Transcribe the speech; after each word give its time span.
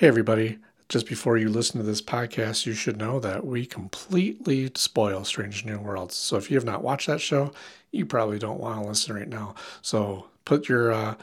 Hey, 0.00 0.08
everybody. 0.08 0.56
Just 0.88 1.06
before 1.06 1.36
you 1.36 1.50
listen 1.50 1.78
to 1.78 1.86
this 1.86 2.00
podcast, 2.00 2.64
you 2.64 2.72
should 2.72 2.96
know 2.96 3.20
that 3.20 3.44
we 3.44 3.66
completely 3.66 4.70
spoil 4.74 5.24
Strange 5.24 5.66
New 5.66 5.76
Worlds. 5.76 6.16
So 6.16 6.38
if 6.38 6.50
you 6.50 6.56
have 6.56 6.64
not 6.64 6.82
watched 6.82 7.06
that 7.08 7.20
show, 7.20 7.52
you 7.92 8.06
probably 8.06 8.38
don't 8.38 8.58
want 8.58 8.80
to 8.80 8.88
listen 8.88 9.14
right 9.14 9.28
now. 9.28 9.56
So 9.82 10.24
put 10.46 10.70
your 10.70 10.90
uh, 10.90 11.16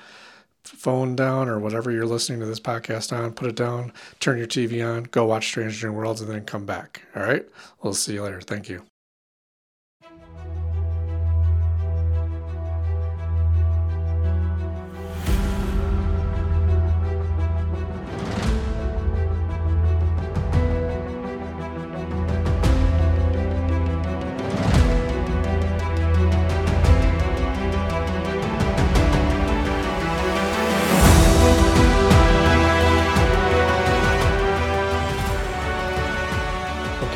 phone 0.63 1.15
down 1.15 1.49
or 1.49 1.57
whatever 1.57 1.89
you're 1.89 2.05
listening 2.05 2.39
to 2.41 2.45
this 2.45 2.59
podcast 2.59 3.11
on, 3.11 3.31
put 3.31 3.49
it 3.49 3.55
down, 3.55 3.93
turn 4.19 4.37
your 4.37 4.45
TV 4.45 4.87
on, 4.87 5.05
go 5.05 5.25
watch 5.25 5.47
Strange 5.47 5.83
New 5.83 5.91
Worlds, 5.91 6.21
and 6.21 6.29
then 6.29 6.45
come 6.45 6.67
back. 6.67 7.01
All 7.15 7.23
right? 7.23 7.47
We'll 7.81 7.95
see 7.95 8.13
you 8.13 8.21
later. 8.21 8.41
Thank 8.41 8.69
you. 8.69 8.85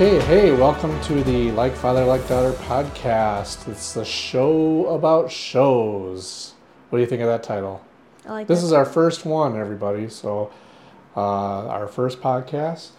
Okay, 0.01 0.19
hey, 0.25 0.51
welcome 0.51 0.99
to 1.01 1.23
the 1.23 1.51
Like 1.51 1.75
Father, 1.75 2.03
Like 2.03 2.27
Daughter 2.27 2.53
podcast. 2.53 3.67
It's 3.67 3.93
the 3.93 4.03
show 4.03 4.87
about 4.87 5.31
shows. 5.31 6.55
What 6.89 6.97
do 6.97 7.01
you 7.03 7.07
think 7.07 7.21
of 7.21 7.27
that 7.27 7.43
title? 7.43 7.85
I 8.25 8.31
like 8.31 8.47
This 8.47 8.61
that. 8.61 8.65
is 8.65 8.73
our 8.73 8.83
first 8.83 9.25
one, 9.25 9.55
everybody. 9.55 10.09
So, 10.09 10.51
uh, 11.15 11.67
our 11.67 11.87
first 11.87 12.19
podcast. 12.19 12.93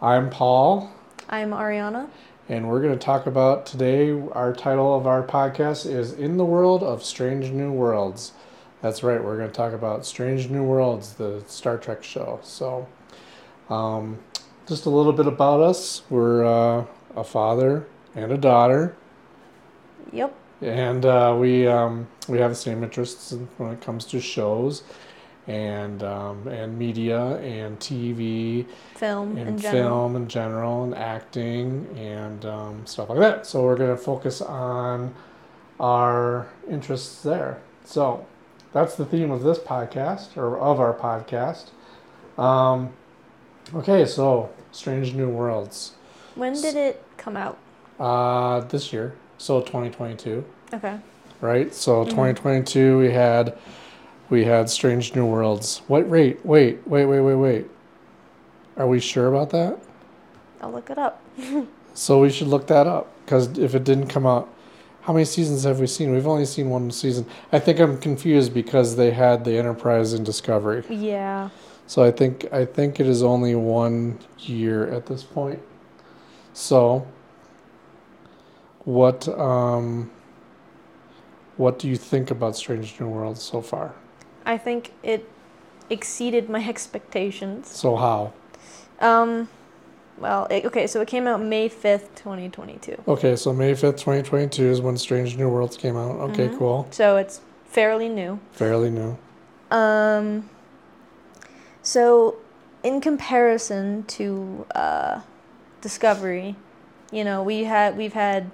I'm 0.00 0.30
Paul, 0.30 0.92
I'm 1.28 1.50
Ariana. 1.50 2.08
and 2.48 2.68
we're 2.68 2.80
going 2.80 2.96
to 2.96 3.04
talk 3.04 3.26
about 3.26 3.66
today. 3.66 4.12
Our 4.12 4.52
title 4.52 4.96
of 4.96 5.04
our 5.04 5.24
podcast 5.24 5.84
is 5.84 6.12
In 6.12 6.36
the 6.36 6.44
World 6.44 6.84
of 6.84 7.02
Strange 7.02 7.50
New 7.50 7.72
Worlds. 7.72 8.34
That's 8.82 9.02
right, 9.02 9.20
we're 9.20 9.36
going 9.36 9.50
to 9.50 9.52
talk 9.56 9.72
about 9.72 10.06
Strange 10.06 10.48
New 10.48 10.62
Worlds, 10.62 11.14
the 11.14 11.42
Star 11.48 11.76
Trek 11.76 12.04
show. 12.04 12.38
So, 12.44 12.86
um, 13.68 14.20
just 14.66 14.86
a 14.86 14.90
little 14.90 15.12
bit 15.12 15.26
about 15.26 15.60
us. 15.60 16.02
We're 16.10 16.44
uh, 16.44 16.84
a 17.14 17.24
father 17.24 17.86
and 18.14 18.32
a 18.32 18.38
daughter. 18.38 18.96
Yep. 20.12 20.34
and 20.62 21.04
uh, 21.04 21.36
we 21.38 21.66
um, 21.66 22.06
we 22.28 22.38
have 22.38 22.50
the 22.50 22.56
same 22.56 22.82
interests 22.82 23.34
when 23.58 23.72
it 23.72 23.80
comes 23.80 24.04
to 24.06 24.20
shows 24.20 24.82
and 25.46 26.02
um, 26.02 26.46
and 26.48 26.78
media 26.78 27.36
and 27.38 27.78
TV 27.78 28.66
Film 28.94 29.36
and 29.36 29.48
in 29.48 29.58
general. 29.58 29.88
film 29.88 30.16
in 30.16 30.28
general 30.28 30.84
and 30.84 30.94
acting 30.94 31.86
and 31.96 32.44
um, 32.46 32.86
stuff 32.86 33.08
like 33.10 33.18
that. 33.18 33.46
So 33.46 33.62
we're 33.64 33.76
going 33.76 33.90
to 33.96 34.02
focus 34.02 34.40
on 34.40 35.14
our 35.78 36.48
interests 36.70 37.22
there. 37.22 37.60
So 37.84 38.26
that's 38.72 38.94
the 38.96 39.04
theme 39.04 39.30
of 39.30 39.42
this 39.42 39.58
podcast 39.58 40.36
or 40.36 40.58
of 40.58 40.80
our 40.80 40.94
podcast. 40.94 41.66
Um, 42.40 42.92
okay, 43.74 44.04
so 44.06 44.50
Strange 44.76 45.14
New 45.14 45.28
Worlds 45.30 45.92
When 46.34 46.52
did 46.60 46.76
it 46.76 47.02
come 47.16 47.36
out? 47.36 47.56
uh, 47.98 48.60
this 48.60 48.92
year, 48.92 49.14
so 49.38 49.60
2022. 49.62 50.44
Okay. 50.74 50.98
right? 51.40 51.74
So 51.74 52.04
Mhm. 52.04 52.10
2022 52.10 52.98
we 52.98 53.10
had 53.10 53.54
we 54.28 54.44
had 54.44 54.68
Strange 54.68 55.14
New 55.14 55.24
Worlds. 55.26 55.80
What 55.86 56.06
wait, 56.08 56.44
wait, 56.44 56.80
wait, 56.86 57.06
wait, 57.06 57.20
wait, 57.20 57.34
wait. 57.34 57.66
Are 58.76 58.86
we 58.86 59.00
sure 59.00 59.28
about 59.28 59.50
that? 59.50 59.78
I'll 60.60 60.72
look 60.72 60.90
it 60.90 60.98
up. 60.98 61.22
So 61.94 62.20
we 62.20 62.28
should 62.28 62.48
look 62.48 62.66
that 62.66 62.86
up 62.86 63.06
because 63.24 63.56
if 63.58 63.74
it 63.74 63.82
didn't 63.84 64.08
come 64.08 64.26
out, 64.26 64.50
how 65.02 65.14
many 65.14 65.24
seasons 65.24 65.64
have 65.64 65.80
we 65.80 65.86
seen? 65.86 66.12
We've 66.12 66.26
only 66.26 66.44
seen 66.44 66.68
one 66.68 66.90
season. 66.90 67.24
I 67.50 67.58
think 67.58 67.80
I'm 67.80 67.96
confused 67.96 68.52
because 68.52 68.96
they 68.96 69.12
had 69.12 69.46
the 69.46 69.56
Enterprise 69.56 70.12
and 70.12 70.22
Discovery. 70.26 70.84
Yeah. 70.90 71.48
So 71.86 72.02
I 72.02 72.10
think 72.10 72.46
I 72.52 72.64
think 72.64 72.98
it 73.00 73.06
is 73.06 73.22
only 73.22 73.54
one 73.54 74.18
year 74.38 74.86
at 74.92 75.06
this 75.06 75.22
point. 75.22 75.60
So 76.52 77.06
what 78.84 79.28
um 79.28 80.10
what 81.56 81.78
do 81.78 81.88
you 81.88 81.96
think 81.96 82.30
about 82.30 82.56
Strange 82.56 83.00
New 83.00 83.08
Worlds 83.08 83.42
so 83.42 83.60
far? 83.62 83.94
I 84.44 84.58
think 84.58 84.92
it 85.02 85.28
exceeded 85.90 86.48
my 86.50 86.66
expectations. 86.68 87.68
So 87.68 87.96
how? 87.96 88.32
Um, 89.00 89.48
well, 90.18 90.46
it, 90.50 90.64
okay, 90.66 90.86
so 90.86 91.00
it 91.00 91.08
came 91.08 91.26
out 91.26 91.42
May 91.42 91.68
5th, 91.68 92.14
2022. 92.14 93.02
Okay, 93.06 93.36
so 93.36 93.52
May 93.52 93.72
5th, 93.72 93.98
2022 93.98 94.64
is 94.64 94.80
when 94.80 94.96
Strange 94.96 95.36
New 95.36 95.48
Worlds 95.50 95.76
came 95.76 95.96
out. 95.96 96.16
Okay, 96.30 96.48
Mhm. 96.48 96.58
cool. 96.58 96.86
So 96.90 97.16
it's 97.16 97.40
fairly 97.66 98.08
new. 98.08 98.38
Fairly 98.52 98.88
new. 98.90 99.16
Um, 99.70 100.48
so 101.86 102.34
in 102.82 103.00
comparison 103.00 104.02
to 104.08 104.66
uh, 104.74 105.20
Discovery, 105.80 106.56
you 107.12 107.22
know, 107.22 107.44
we 107.44 107.62
had 107.62 107.96
we've 107.96 108.12
had 108.12 108.50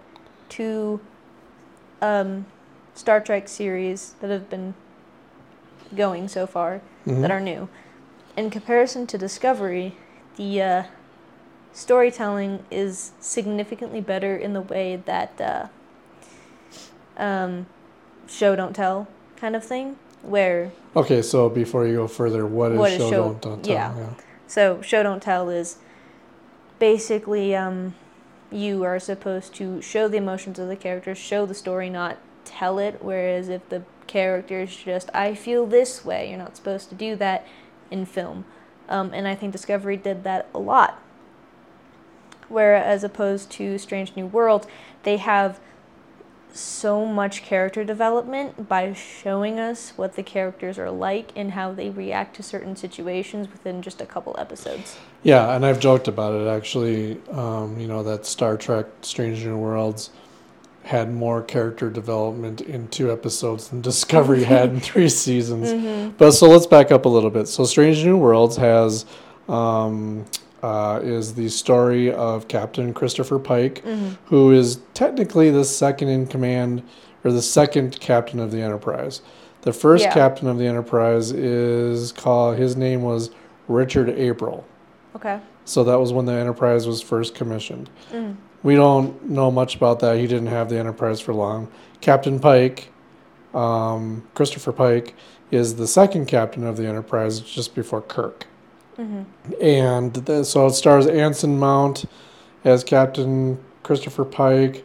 two 0.51 1.01
um, 2.03 2.45
Star 2.95 3.21
Trek 3.21 3.49
series 3.49 4.17
that 4.21 4.29
have 4.31 4.51
been 4.51 4.75
going 5.97 6.29
so 6.29 6.47
far 6.47 6.83
Mhm. 7.07 7.23
that 7.23 7.31
are 7.31 7.41
new. 7.41 7.71
In 8.37 8.51
comparison 8.51 9.07
to 9.07 9.17
Discovery, 9.17 9.97
the 10.37 10.61
uh, 10.63 10.83
storytelling 11.73 12.65
is 12.71 13.13
significantly 13.19 14.03
better 14.03 14.37
in 14.37 14.53
the 14.53 14.61
way 14.61 14.97
that 15.07 15.41
uh, 15.41 15.67
um, 17.17 17.65
show 18.29 18.55
don't 18.55 18.75
tell 18.77 19.09
kind 19.37 19.57
of 19.57 19.65
thing, 19.65 19.97
where 20.23 20.73
Okay, 20.95 21.23
so 21.23 21.49
before 21.49 21.87
you 21.87 21.97
go 21.97 22.07
further, 22.09 22.47
what 22.47 22.73
is 22.73 22.79
What 22.79 22.93
is 22.93 22.99
show, 22.99 23.11
show- 23.11 23.25
don't, 23.33 23.43
don't 23.43 23.65
tell? 23.65 23.75
yeah. 23.75 24.11
So 24.47 24.83
show 24.83 25.03
don't 25.03 25.23
tell 25.23 25.49
is 25.49 25.79
basically 26.79 27.55
um, 27.57 27.95
you 28.51 28.85
are 28.85 28.99
supposed 28.99 29.55
to 29.55 29.81
show 29.81 30.09
the 30.09 30.19
emotions 30.19 30.59
of 30.59 30.69
the 30.69 30.77
characters, 30.77 31.17
show 31.19 31.47
the 31.47 31.55
story, 31.55 31.89
not 31.89 32.19
tell 32.45 32.79
it. 32.79 32.99
Whereas 33.01 33.49
if 33.49 33.67
the 33.71 33.83
characters 34.07 34.77
just 34.77 35.09
I 35.15 35.35
feel 35.35 35.67
this 35.67 36.05
way, 36.05 36.29
you're 36.29 36.39
not 36.39 36.57
supposed 36.57 36.89
to 36.91 36.95
do 36.95 37.17
that 37.17 37.47
in 37.91 38.05
film. 38.05 38.45
Um, 38.89 39.13
and 39.15 39.27
I 39.27 39.35
think 39.35 39.53
Discovery 39.53 39.97
did 39.97 40.25
that 40.25 40.49
a 40.55 40.59
lot. 40.59 41.01
Whereas 42.49 42.85
as 42.85 43.05
opposed 43.05 43.51
to 43.53 43.79
Strange 43.79 44.15
New 44.15 44.27
Worlds, 44.27 44.67
they 45.05 45.17
have 45.17 45.59
so 46.55 47.07
much 47.07 47.43
character 47.43 47.85
development 47.85 48.69
by 48.69 48.93
showing 48.93 49.59
us 49.59 49.93
what 49.97 50.17
the 50.17 50.23
characters 50.23 50.79
are 50.79 50.91
like 50.91 51.33
and 51.37 51.53
how 51.53 51.73
they 51.73 51.91
react 51.91 52.37
to 52.37 52.43
certain 52.43 52.77
situations 52.77 53.51
within 53.51 53.83
just 53.83 54.01
a 54.01 54.07
couple 54.07 54.35
episodes. 54.39 54.97
Yeah, 55.23 55.55
and 55.55 55.65
I've 55.65 55.81
joked 55.81 56.09
about 56.09 56.35
it 56.35 56.49
actually. 56.49 57.21
Um, 57.31 57.79
you 57.79 57.89
know 57.89 58.03
that 58.03 58.27
Star 58.27 58.57
Trek: 58.57 58.87
Strange 59.03 59.45
New 59.45 59.57
Worlds 59.57 60.11
had 60.85 61.13
more 61.13 61.43
character 61.43 61.89
development 61.91 62.61
in 62.61 62.89
two 62.89 63.13
episodes 63.13 63.69
than 63.69 63.81
Discovery 63.93 64.45
had 64.45 64.71
in 64.71 64.81
three 64.81 65.09
seasons. 65.09 65.69
Mm-hmm. 65.69 66.17
But 66.17 66.33
so 66.33 66.49
let's 66.49 66.67
back 66.67 66.91
up 66.91 67.05
a 67.05 67.09
little 67.09 67.31
bit. 67.31 67.49
So 67.49 67.65
Strange 67.65 68.05
New 68.05 68.17
Worlds 68.17 68.57
has 68.57 69.07
um, 69.49 70.25
uh, 70.63 71.01
is 71.03 71.35
the 71.35 71.49
story 71.49 72.13
of 72.13 72.49
Captain 72.49 72.95
Christopher 72.95 73.39
Pike, 73.39 73.83
Mm-hmm. 73.85 74.11
who 74.27 74.53
is 74.53 74.79
technically 74.95 75.51
the 75.51 75.65
second 75.65 76.09
in 76.09 76.27
command 76.27 76.83
or 77.25 77.33
the 77.33 77.43
second 77.43 77.99
captain 78.01 78.39
of 78.41 78.51
the 78.51 78.61
Enterprise. 78.63 79.23
The 79.63 79.73
first 79.73 80.05
Yeah. 80.05 80.13
captain 80.15 80.49
of 80.49 80.59
the 80.59 80.67
Enterprise 80.67 81.31
is 81.33 82.13
called. 82.13 82.59
His 82.59 82.77
name 82.77 83.03
was 83.03 83.31
Richard 83.69 84.09
April. 84.11 84.65
Okay. 85.17 85.39
So 85.65 85.85
that 85.85 86.01
was 86.01 86.13
when 86.13 86.27
the 86.27 86.33
Enterprise 86.33 86.87
was 86.87 87.01
first 87.01 87.35
commissioned. 87.35 87.89
Mm. 88.13 88.37
We 88.65 88.75
don't 88.75 89.29
know 89.29 89.51
much 89.51 89.77
about 89.77 90.01
that. 90.01 90.17
He 90.19 90.27
didn't 90.27 90.47
have 90.49 90.69
the 90.69 90.79
Enterprise 90.79 91.21
for 91.21 91.33
long. 91.35 91.69
Captain 92.01 92.39
Pike, 92.41 92.89
um, 93.55 94.25
Christopher 94.35 94.73
Pike, 94.73 95.15
is 95.51 95.77
the 95.77 95.87
second 95.87 96.27
captain 96.27 96.65
of 96.65 96.77
the 96.77 96.87
Enterprise 96.87 97.41
just 97.41 97.75
before 97.75 98.01
Kirk. 98.01 98.47
Mm-hmm. 98.99 99.53
And 99.61 100.15
the, 100.15 100.45
so 100.45 100.67
it 100.67 100.73
stars 100.73 101.07
Anson 101.07 101.59
Mount 101.59 102.05
as 102.65 102.85
Captain 102.85 103.59
Christopher 103.83 104.25
Pike. 104.25 104.85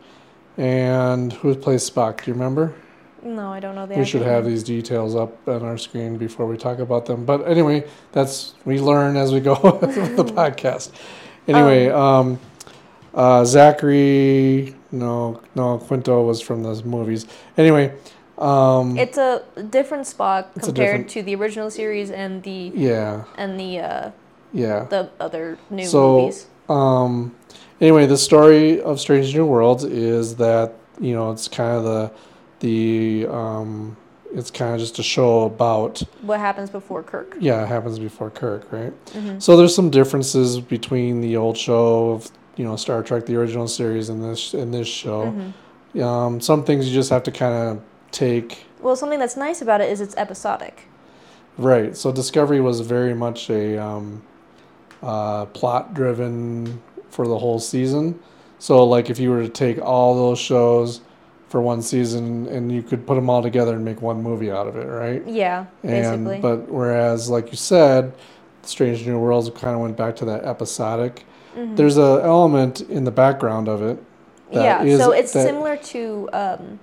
And 0.57 1.33
who 1.33 1.53
plays 1.55 1.87
Spock? 1.87 2.23
Do 2.23 2.31
you 2.31 2.33
remember? 2.33 2.73
No, 3.21 3.51
I 3.51 3.59
don't 3.59 3.75
know 3.75 3.85
the. 3.85 3.95
we 3.95 4.05
should 4.05 4.21
have 4.21 4.45
these 4.45 4.63
details 4.63 5.15
up 5.15 5.47
on 5.47 5.63
our 5.63 5.77
screen 5.77 6.17
before 6.17 6.45
we 6.45 6.57
talk 6.57 6.79
about 6.79 7.05
them. 7.05 7.25
But 7.25 7.47
anyway, 7.47 7.87
that's 8.11 8.53
we 8.63 8.79
learn 8.79 9.17
as 9.17 9.33
we 9.33 9.39
go 9.39 9.53
with 9.81 10.15
the 10.15 10.23
podcast. 10.23 10.91
Anyway, 11.47 11.89
um, 11.89 12.39
uh, 13.13 13.43
Zachary, 13.45 14.75
no, 14.91 15.41
no, 15.55 15.77
Quinto 15.77 16.23
was 16.23 16.41
from 16.41 16.63
those 16.63 16.83
movies. 16.83 17.25
Anyway, 17.57 17.93
um, 18.37 18.97
It's 18.97 19.17
a 19.17 19.41
different 19.69 20.05
Spock 20.05 20.53
compared 20.53 20.75
different- 20.75 21.09
to 21.09 21.23
the 21.23 21.35
original 21.35 21.69
series 21.69 22.11
and 22.11 22.43
the 22.43 22.71
yeah, 22.75 23.23
and 23.37 23.59
the 23.59 23.79
uh, 23.79 24.11
Yeah. 24.53 24.85
the 24.89 25.09
other 25.19 25.57
new 25.69 25.85
So- 25.85 26.19
movies. 26.21 26.47
Um, 26.69 27.35
anyway, 27.79 28.05
the 28.07 28.17
story 28.17 28.81
of 28.81 28.99
Strange 28.99 29.33
New 29.35 29.45
Worlds 29.45 29.83
is 29.83 30.35
that 30.35 30.73
you 30.99 31.13
know 31.13 31.31
it's 31.31 31.47
kind 31.47 31.77
of 31.77 31.83
the 31.83 32.11
the 32.59 33.27
um, 33.31 33.95
it's 34.33 34.51
kind 34.51 34.73
of 34.73 34.79
just 34.79 34.99
a 34.99 35.03
show 35.03 35.43
about 35.43 36.01
What 36.21 36.39
happens 36.39 36.69
before 36.69 37.01
Kirk? 37.03 37.37
yeah 37.39 37.63
it 37.63 37.67
happens 37.67 37.97
before 37.99 38.29
Kirk, 38.29 38.67
right? 38.71 38.91
hmm 39.13 39.39
So 39.39 39.55
there's 39.55 39.73
some 39.73 39.89
differences 39.89 40.59
between 40.59 41.21
the 41.21 41.37
old 41.37 41.57
show 41.57 42.11
of 42.11 42.29
you 42.57 42.65
know 42.65 42.75
Star 42.75 43.01
Trek, 43.03 43.25
the 43.25 43.35
original 43.35 43.67
series, 43.67 44.09
and 44.09 44.21
this 44.23 44.53
and 44.53 44.73
this 44.73 44.87
show. 44.87 45.31
hmm 45.31 45.99
Um, 46.01 46.41
some 46.41 46.63
things 46.63 46.87
you 46.87 46.93
just 46.93 47.09
have 47.09 47.23
to 47.23 47.31
kind 47.31 47.55
of 47.55 47.81
take 48.11 48.65
Well, 48.81 48.95
something 48.95 49.19
that's 49.19 49.37
nice 49.37 49.61
about 49.61 49.81
it 49.81 49.89
is 49.89 50.01
it's 50.01 50.15
episodic. 50.17 50.83
right. 51.57 51.95
So 51.97 52.11
Discovery 52.11 52.61
was 52.61 52.81
very 52.81 53.13
much 53.13 53.49
a 53.49 53.77
um, 53.81 54.21
uh, 55.01 55.45
plot 55.47 55.93
driven 55.93 56.81
for 57.09 57.27
the 57.27 57.37
whole 57.37 57.59
season. 57.59 58.19
So 58.59 58.83
like 58.85 59.09
if 59.09 59.19
you 59.19 59.29
were 59.31 59.41
to 59.43 59.49
take 59.49 59.79
all 59.81 60.15
those 60.15 60.39
shows 60.39 61.01
for 61.49 61.61
one 61.61 61.81
season 61.81 62.47
and 62.47 62.71
you 62.71 62.81
could 62.83 63.05
put 63.07 63.15
them 63.15 63.29
all 63.29 63.41
together 63.41 63.75
and 63.75 63.85
make 63.85 64.01
one 64.01 64.21
movie 64.21 64.51
out 64.51 64.67
of 64.67 64.75
it, 64.75 64.85
right? 64.85 65.25
Yeah, 65.27 65.65
basically. 65.81 66.33
And 66.35 66.41
but 66.41 66.67
whereas 66.69 67.29
like 67.29 67.51
you 67.51 67.57
said, 67.57 68.13
Strange 68.63 69.05
New 69.07 69.17
Worlds 69.19 69.49
kind 69.51 69.73
of 69.75 69.81
went 69.81 69.95
back 69.95 70.15
to 70.17 70.25
that 70.25 70.43
episodic. 70.43 71.23
Mhm. 71.55 71.77
There's 71.77 71.97
a 71.97 72.19
element 72.23 72.81
in 72.81 73.03
the 73.05 73.11
background 73.11 73.67
of 73.69 73.81
it. 73.81 73.97
that 74.51 74.63
yeah, 74.63 74.83
is- 74.83 74.99
so 74.99 75.11
it's 75.11 75.33
that- 75.33 75.45
similar 75.45 75.75
to 75.77 76.29
um, 76.33 76.79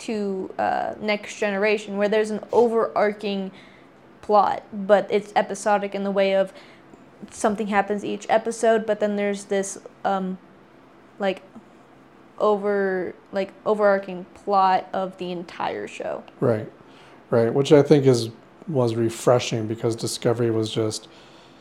to 0.00 0.52
uh, 0.58 0.94
Next 1.00 1.38
Generation, 1.38 1.96
where 1.96 2.08
there's 2.08 2.30
an 2.30 2.40
overarching 2.52 3.50
plot, 4.22 4.62
but 4.72 5.06
it's 5.10 5.32
episodic 5.36 5.94
in 5.94 6.04
the 6.04 6.10
way 6.10 6.34
of 6.34 6.52
something 7.30 7.66
happens 7.68 8.04
each 8.04 8.26
episode, 8.28 8.86
but 8.86 9.00
then 9.00 9.16
there's 9.16 9.44
this 9.44 9.78
um, 10.04 10.38
like 11.18 11.42
over 12.38 13.14
like 13.32 13.52
overarching 13.66 14.24
plot 14.34 14.88
of 14.92 15.16
the 15.18 15.30
entire 15.30 15.86
show. 15.86 16.22
Right, 16.40 16.70
right. 17.30 17.52
Which 17.52 17.72
I 17.72 17.82
think 17.82 18.06
is 18.06 18.30
was 18.68 18.94
refreshing 18.94 19.66
because 19.66 19.96
Discovery 19.96 20.50
was 20.50 20.70
just 20.72 21.08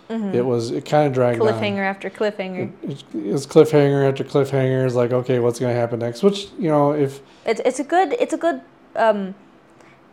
Mhm. 0.09 0.33
it 0.33 0.41
was 0.41 0.71
it 0.71 0.85
kind 0.85 1.05
of 1.07 1.13
dragged 1.13 1.39
on. 1.41 1.47
cliffhanger 1.47 1.79
after 1.79 2.09
cliffhanger. 2.09 2.71
It, 2.83 2.91
it, 2.91 3.03
it 3.27 3.31
was 3.31 3.45
cliffhanger 3.45 4.07
after 4.09 4.23
cliffhanger. 4.23 4.85
It's 4.85 4.95
like 4.95 5.11
okay, 5.11 5.39
what's 5.39 5.59
gonna 5.59 5.73
happen 5.73 5.99
next? 5.99 6.23
Which 6.23 6.47
you 6.57 6.69
know 6.69 6.93
if 6.93 7.21
It's 7.49 7.61
it's 7.65 7.79
a 7.79 7.83
good 7.83 8.13
it's 8.19 8.33
a 8.33 8.37
good 8.37 8.61
um, 8.95 9.33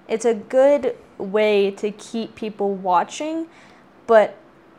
it's 0.08 0.24
a 0.24 0.34
good 0.34 0.96
way 1.18 1.70
to 1.72 1.90
keep 1.90 2.34
people 2.34 2.74
watching, 2.74 3.46
but 4.06 4.36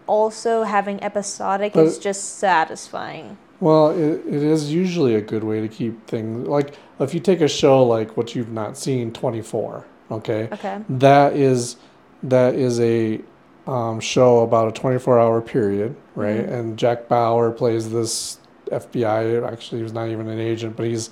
also 0.08 0.64
having 0.64 1.02
episodic 1.04 1.74
But- 1.74 1.86
is 1.86 2.00
just 2.00 2.40
satisfying. 2.40 3.38
well 3.60 3.90
it, 3.90 4.22
it 4.36 4.44
is 4.44 4.72
usually 4.72 5.16
a 5.16 5.22
good 5.22 5.44
way 5.44 5.60
to 5.62 5.68
keep 5.68 5.94
things 6.08 6.48
like 6.48 6.76
if 7.00 7.14
you 7.14 7.20
take 7.20 7.42
a 7.42 7.48
show 7.48 7.84
like 7.84 8.16
what 8.16 8.36
you've 8.36 8.52
not 8.52 8.78
seen 8.78 9.12
24 9.12 9.84
okay 10.12 10.48
Okay. 10.54 10.78
that 10.88 11.36
is 11.36 11.76
that 12.22 12.54
is 12.56 12.80
a 12.80 13.20
um, 13.66 14.00
show 14.00 14.42
about 14.44 14.68
a 14.68 14.72
24 14.72 15.20
hour 15.20 15.42
period 15.42 15.96
right 16.16 16.46
Mhm. 16.48 16.54
and 16.54 16.78
jack 16.78 17.08
bauer 17.10 17.50
plays 17.52 17.90
this 17.92 18.38
fbi 18.72 19.52
actually 19.52 19.80
he 19.80 19.84
was 19.84 19.94
not 20.00 20.08
even 20.08 20.28
an 20.30 20.40
agent 20.40 20.78
but 20.78 20.86
he's 20.86 21.10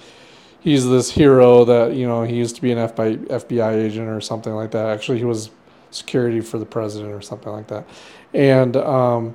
he's 0.65 0.85
this 0.89 1.11
hero 1.11 1.63
that 1.63 1.93
you 1.95 2.05
know 2.07 2.23
he 2.23 2.35
used 2.35 2.55
to 2.57 2.61
be 2.61 2.71
an 2.73 2.77
FBI, 2.79 3.27
fbi 3.27 3.73
agent 3.85 4.09
or 4.09 4.19
something 4.19 4.53
like 4.53 4.71
that 4.71 4.87
actually 4.87 5.19
he 5.19 5.23
was 5.23 5.49
security 5.91 6.41
for 6.41 6.57
the 6.59 6.65
president 6.65 7.13
or 7.13 7.21
something 7.21 7.51
like 7.53 7.67
that 7.67 7.87
and 8.33 8.75
um, 8.75 9.33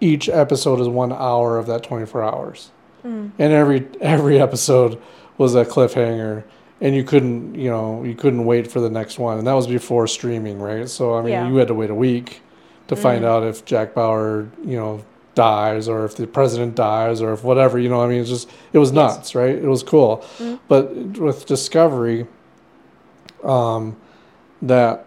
each 0.00 0.28
episode 0.28 0.78
is 0.80 0.86
one 0.86 1.12
hour 1.12 1.58
of 1.58 1.66
that 1.66 1.82
24 1.82 2.22
hours 2.22 2.70
Mm. 3.04 3.30
and 3.38 3.52
every 3.52 3.86
every 4.00 4.40
episode 4.40 5.00
was 5.38 5.54
a 5.54 5.64
cliffhanger 5.64 6.42
and 6.80 6.96
you 6.96 7.04
couldn't 7.04 7.54
you 7.54 7.70
know 7.70 8.02
you 8.02 8.16
couldn't 8.16 8.44
wait 8.44 8.68
for 8.68 8.80
the 8.80 8.90
next 8.90 9.20
one 9.20 9.38
and 9.38 9.46
that 9.46 9.52
was 9.52 9.68
before 9.68 10.08
streaming 10.08 10.58
right 10.60 10.88
so 10.88 11.14
i 11.14 11.20
mean 11.22 11.30
Yeah. 11.30 11.46
you 11.48 11.54
had 11.56 11.68
to 11.68 11.74
wait 11.74 11.90
a 11.90 11.94
week 11.94 12.42
to 12.88 12.96
find 12.96 13.22
Mhm. 13.22 13.28
out 13.28 13.44
if 13.44 13.64
jack 13.64 13.94
bauer 13.94 14.48
you 14.64 14.76
know 14.76 15.00
dies 15.42 15.88
or 15.88 16.04
if 16.04 16.16
the 16.16 16.26
president 16.26 16.74
dies 16.74 17.22
or 17.22 17.32
if 17.32 17.44
whatever 17.44 17.78
you 17.78 17.88
know 17.88 18.00
i 18.02 18.08
mean 18.08 18.20
it's 18.20 18.28
just 18.28 18.50
it 18.72 18.78
was 18.78 18.90
Yes. 18.90 18.96
nuts 19.16 19.34
right 19.36 19.54
it 19.54 19.68
was 19.76 19.84
cool 19.84 20.24
Mhm. 20.40 20.58
but 20.66 20.92
with 21.26 21.46
discovery 21.46 22.26
um 23.44 23.96
that 24.62 25.04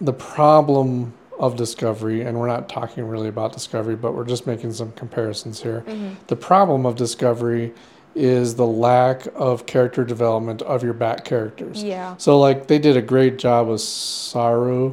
the 0.00 0.12
problem 0.14 1.12
of 1.38 1.54
discovery 1.56 2.22
and 2.22 2.38
we're 2.40 2.46
not 2.46 2.66
talking 2.66 3.06
really 3.06 3.28
about 3.28 3.52
discovery 3.52 3.94
but 3.94 4.14
we're 4.14 4.24
just 4.24 4.46
making 4.46 4.72
some 4.72 4.90
comparisons 4.92 5.60
here 5.60 5.84
Mhm. 5.86 6.16
the 6.28 6.36
problem 6.36 6.86
of 6.86 6.94
Discovery 6.96 7.74
is 8.14 8.54
the 8.54 8.66
lack 8.66 9.26
of 9.34 9.66
character 9.66 10.02
development 10.04 10.60
of 10.62 10.82
your 10.84 10.92
back 10.92 11.24
characters. 11.24 11.82
Yeah. 11.82 12.14
So 12.18 12.38
like 12.38 12.66
they 12.66 12.78
did 12.78 12.94
a 12.96 13.00
great 13.02 13.38
job 13.38 13.68
with 13.68 13.80
Saru, 13.80 14.92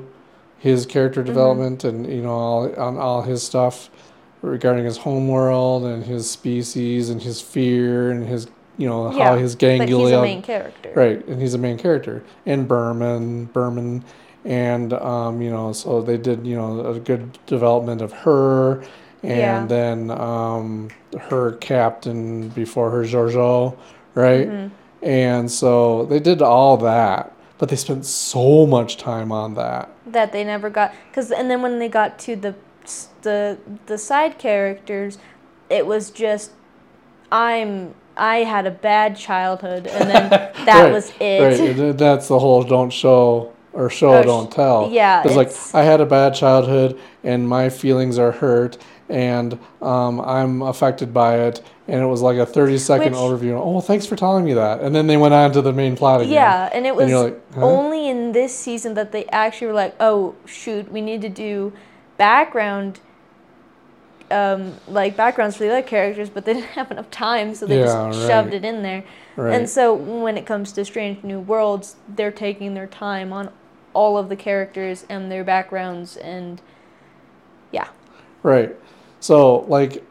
his 0.57 0.85
character 0.85 1.19
Mm-hmm. 1.21 1.27
development 1.33 1.83
and 1.83 1.97
you 2.07 2.21
know 2.21 2.31
all 2.31 2.61
on 2.87 2.97
all 2.97 3.21
his 3.23 3.41
stuff 3.43 3.89
regarding 4.41 4.85
his 4.85 4.97
homeworld 4.97 5.83
and 5.83 6.03
his 6.03 6.29
species 6.29 7.09
and 7.09 7.21
his 7.21 7.41
fear 7.41 8.11
and 8.11 8.27
his 8.27 8.47
you 8.77 8.87
know 8.87 9.11
Yeah, 9.11 9.25
how 9.25 9.35
his 9.35 9.55
But 9.55 9.89
he's 9.89 10.11
a 10.11 10.21
main 10.21 10.41
character. 10.41 10.91
Right, 10.95 11.25
and 11.27 11.41
he's 11.41 11.53
a 11.53 11.57
main 11.57 11.77
character. 11.77 12.23
And 12.45 12.67
Burnham, 12.67 13.45
Burnham, 13.45 14.03
and 14.45 14.93
um, 14.93 15.41
you 15.41 15.51
know, 15.51 15.73
so 15.73 16.01
they 16.01 16.17
did 16.17 16.45
you 16.45 16.55
know 16.55 16.85
a 16.85 16.99
good 16.99 17.37
development 17.45 18.01
of 18.01 18.11
her, 18.13 18.81
and 19.23 19.39
Yeah. 19.39 19.65
then 19.67 20.11
um, 20.11 20.89
her 21.19 21.53
captain 21.53 22.49
before 22.49 22.89
her 22.91 23.03
Georgiou, 23.03 23.75
right? 24.15 24.47
Mhm. 24.49 24.71
And 25.01 25.51
so 25.51 26.05
they 26.05 26.19
did 26.19 26.41
all 26.41 26.77
that, 26.77 27.31
but 27.57 27.69
they 27.69 27.75
spent 27.75 28.05
so 28.05 28.65
much 28.65 28.97
time 28.97 29.31
on 29.31 29.55
that. 29.55 29.89
That 30.05 30.31
they 30.31 30.43
never 30.43 30.69
got 30.69 30.93
cuz 31.13 31.31
and 31.31 31.49
then 31.51 31.61
when 31.61 31.79
they 31.79 31.89
got 31.89 32.17
to 32.19 32.35
the 32.35 32.55
the 33.21 33.57
the 33.85 33.97
side 33.97 34.37
characters, 34.37 35.17
it 35.69 35.85
was 35.85 36.09
just 36.11 36.51
I'm 37.31 37.93
I 38.17 38.37
had 38.39 38.65
a 38.67 38.71
bad 38.71 39.15
childhood 39.15 39.87
and 39.87 40.09
then 40.09 40.29
that 40.65 40.67
Right, 40.83 40.91
was 40.91 41.11
it. 41.19 41.77
Right, 41.79 41.97
that's 41.97 42.27
the 42.27 42.39
whole 42.39 42.63
don't 42.63 42.89
show 42.91 43.53
or 43.71 43.89
show 43.89 44.21
sh- 44.21 44.25
don't 44.25 44.51
tell. 44.51 44.89
yeah, 44.91 45.21
it's 45.25 45.35
like 45.35 45.51
I 45.73 45.83
had 45.85 46.01
a 46.01 46.05
bad 46.05 46.33
childhood 46.33 46.99
and 47.23 47.47
my 47.47 47.69
feelings 47.69 48.17
are 48.17 48.31
hurt 48.31 48.77
and 49.09 49.57
um, 49.81 50.19
I'm 50.21 50.61
affected 50.61 51.13
by 51.13 51.39
it. 51.47 51.61
And 51.87 51.99
it 52.03 52.05
was 52.05 52.21
like 52.21 52.37
a 52.37 52.45
30 52.45 52.77
second 52.77 53.13
Which- 53.13 53.19
overview. 53.19 53.59
Oh, 53.59 53.81
thanks 53.81 54.05
for 54.05 54.15
telling 54.15 54.45
me 54.45 54.53
that. 54.53 54.81
And 54.81 54.93
then 54.93 55.07
they 55.07 55.17
went 55.17 55.33
on 55.33 55.51
to 55.53 55.61
the 55.63 55.73
main 55.73 55.95
plot 55.95 56.21
again. 56.21 56.33
Yeah, 56.33 56.69
and 56.71 56.85
it 56.85 56.95
was 56.95 57.11
And 57.11 57.19
like, 57.19 57.53
huh? 57.55 57.61
only 57.65 58.09
in 58.09 58.31
this 58.31 58.55
season 58.55 58.93
that 58.95 59.11
they 59.11 59.25
actually 59.27 59.67
were 59.67 59.73
like, 59.73 59.95
"Oh 59.99 60.35
shoot, 60.45 60.91
we 60.91 61.01
need 61.01 61.21
to 61.21 61.29
do 61.29 61.73
background, 62.19 63.01
um, 64.31 64.75
like 64.87 65.17
backgrounds 65.17 65.57
for 65.57 65.63
the 65.63 65.71
other 65.71 65.81
characters," 65.81 66.29
but 66.29 66.45
they 66.45 66.53
didn't 66.53 66.69
have 66.71 66.91
enough 66.91 67.09
time, 67.11 67.55
so 67.55 67.65
they 67.67 67.79
Yeah, 67.79 67.85
just 67.85 67.97
right. 67.97 68.27
shoved 68.27 68.53
it 68.53 68.65
in 68.65 68.83
there. 68.83 69.03
right. 69.35 69.55
And 69.55 69.69
so 69.69 69.93
when 69.95 70.37
it 70.37 70.45
comes 70.45 70.71
to 70.73 70.85
Strange 70.85 71.23
New 71.23 71.39
Worlds, 71.39 71.95
they're 72.07 72.31
taking 72.31 72.75
their 72.75 72.87
time 72.87 73.33
on 73.33 73.51
all 73.93 74.17
of 74.17 74.29
the 74.29 74.37
characters 74.37 75.05
and 75.09 75.31
their 75.31 75.43
backgrounds, 75.43 76.17
and 76.17 76.61
yeah, 77.71 77.89
right. 78.43 78.75
So, 79.19 79.61
like, 79.67 80.03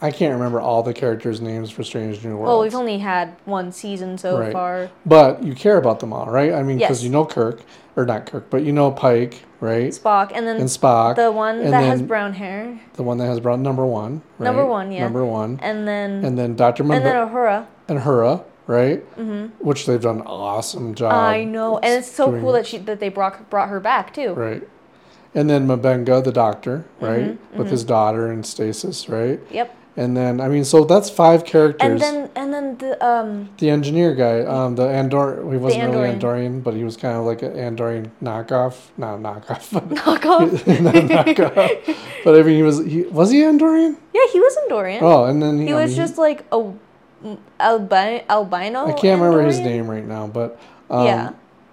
I 0.00 0.10
can't 0.12 0.32
remember 0.32 0.60
all 0.60 0.82
the 0.84 0.94
characters' 0.94 1.40
names 1.40 1.70
for 1.70 1.82
Strange 1.82 2.24
New 2.24 2.36
World. 2.36 2.46
well, 2.46 2.60
we've 2.60 2.74
only 2.74 2.98
had 2.98 3.34
one 3.46 3.72
season 3.72 4.16
so 4.16 4.38
Right. 4.38 4.52
far. 4.52 4.88
but 5.04 5.42
you 5.42 5.54
care 5.54 5.76
about 5.76 5.98
them 6.00 6.12
all, 6.12 6.26
right? 6.26 6.52
I 6.52 6.62
mean, 6.62 6.78
because 6.78 6.98
Yes. 7.00 7.04
you 7.04 7.10
know 7.10 7.24
Kirk, 7.24 7.60
or 7.96 8.06
not 8.06 8.26
Kirk, 8.26 8.44
but 8.48 8.62
you 8.62 8.70
know 8.72 8.92
Pike, 8.92 9.42
right? 9.60 9.90
Spock, 9.90 10.30
and 10.32 10.46
then 10.46 10.56
And 10.56 10.66
Spock. 10.68 11.16
the 11.16 11.32
one 11.32 11.64
that 11.70 11.82
has 11.82 12.00
brown 12.00 12.34
hair, 12.34 12.78
the 12.94 13.02
one 13.02 13.18
that 13.18 13.26
has 13.26 13.40
brown 13.40 13.62
number 13.64 13.84
one, 13.84 14.22
right? 14.38 14.44
Number 14.46 14.64
one, 14.64 14.92
yeah. 14.92 15.02
Number 15.02 15.24
one. 15.24 15.58
and 15.62 15.88
then 15.88 16.24
And 16.24 16.38
then 16.38 16.54
Dr. 16.54 16.84
and 16.84 16.92
then 17.04 17.28
Uhura. 17.28 17.64
and 17.88 17.98
Hura, 18.00 18.42
right? 18.68 19.02
hmm 19.16 19.46
Which 19.58 19.86
they've 19.86 20.00
done 20.00 20.20
an 20.20 20.26
awesome 20.28 20.94
job. 20.94 21.12
I 21.12 21.42
know, 21.42 21.78
and 21.78 21.92
it's 21.92 22.08
so 22.10 22.30
cool 22.40 22.52
that 22.52 22.66
she 22.68 22.78
that 22.78 23.00
they 23.00 23.08
brought 23.08 23.50
brought 23.50 23.68
her 23.68 23.80
back 23.80 24.14
too. 24.14 24.32
Right. 24.34 24.62
And 25.34 25.50
then 25.50 25.66
M'Benga, 25.66 26.22
the 26.22 26.32
doctor, 26.32 26.84
right? 27.00 27.32
Mhm, 27.32 27.58
With 27.58 27.66
mhm. 27.66 27.70
his 27.70 27.84
daughter 27.84 28.28
and 28.28 28.46
Stasis, 28.46 29.08
right? 29.08 29.40
Yep. 29.50 29.74
And 29.98 30.16
then, 30.16 30.40
I 30.40 30.46
mean, 30.46 30.64
so 30.64 30.84
that's 30.84 31.10
five 31.10 31.44
characters. 31.44 31.90
And 31.90 32.00
then 32.00 32.30
and 32.36 32.54
then 32.54 32.78
the 32.78 33.04
um 33.04 33.48
the 33.58 33.68
engineer 33.68 34.14
guy, 34.14 34.42
um, 34.42 34.76
the 34.76 34.86
Andor, 34.88 35.42
he 35.50 35.56
wasn't 35.58 35.90
really 35.92 36.08
Andorian. 36.08 36.20
Andorian, 36.20 36.62
but 36.62 36.74
he 36.74 36.84
was 36.84 36.96
kind 36.96 37.16
of 37.18 37.24
like 37.24 37.42
an 37.42 37.54
Andorian 37.54 38.08
knockoff. 38.22 38.90
Not 38.96 39.18
knockoff, 39.18 39.72
but 39.72 39.90
knock 39.90 40.24
off. 40.24 40.52
not 40.68 40.94
knockoff. 40.94 41.96
But 42.22 42.38
I 42.38 42.42
mean, 42.44 42.56
he 42.56 42.62
was, 42.62 42.78
he 42.86 43.02
was 43.10 43.30
he 43.32 43.38
Andorian? 43.40 43.96
yeah, 44.14 44.26
he 44.32 44.38
was 44.38 44.56
Andorian. 44.68 45.02
Oh, 45.02 45.24
and 45.24 45.42
then 45.42 45.58
he 45.60 45.72
I 45.72 45.82
was 45.82 45.90
mean, 45.90 45.96
just 45.96 46.16
like 46.16 46.42
a 46.52 46.72
mm, 47.24 47.38
albi- 47.58 48.22
albino. 48.30 48.86
I 48.86 48.92
can't 48.92 49.20
remember 49.20 49.42
his 49.42 49.58
name 49.58 49.90
right 49.90 50.06
now, 50.06 50.28
but 50.28 50.60
um, 50.90 51.06
Yeah. 51.06 51.32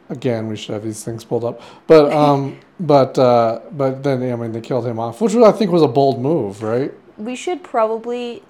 again, 0.10 0.48
we 0.48 0.55
should 0.55 0.74
have 0.74 0.84
these 0.84 1.03
things 1.03 1.24
pulled 1.24 1.44
up. 1.44 1.62
But 1.86 2.12
um, 2.12 2.58
but 2.79 3.20
uh, 3.20 3.60
but 3.72 4.01
then 4.01 4.24
I 4.34 4.36
mean 4.36 4.51
they 4.51 4.62
killed 4.62 4.88
him 4.88 4.98
off, 4.98 5.22
which 5.22 5.36
I 5.36 5.51
think 5.51 5.72
was 5.72 5.84
a 5.84 5.88
bold 5.88 6.20
move, 6.20 6.63
right? 6.63 6.91
We 7.17 7.36
should 7.36 7.63
probably 7.63 8.43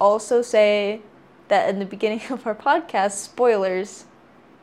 also 0.00 0.42
say 0.42 1.00
that 1.48 1.68
in 1.68 1.78
the 1.78 1.84
beginning 1.84 2.20
of 2.30 2.46
our 2.46 2.54
podcast, 2.54 3.12
spoilers, 3.12 4.04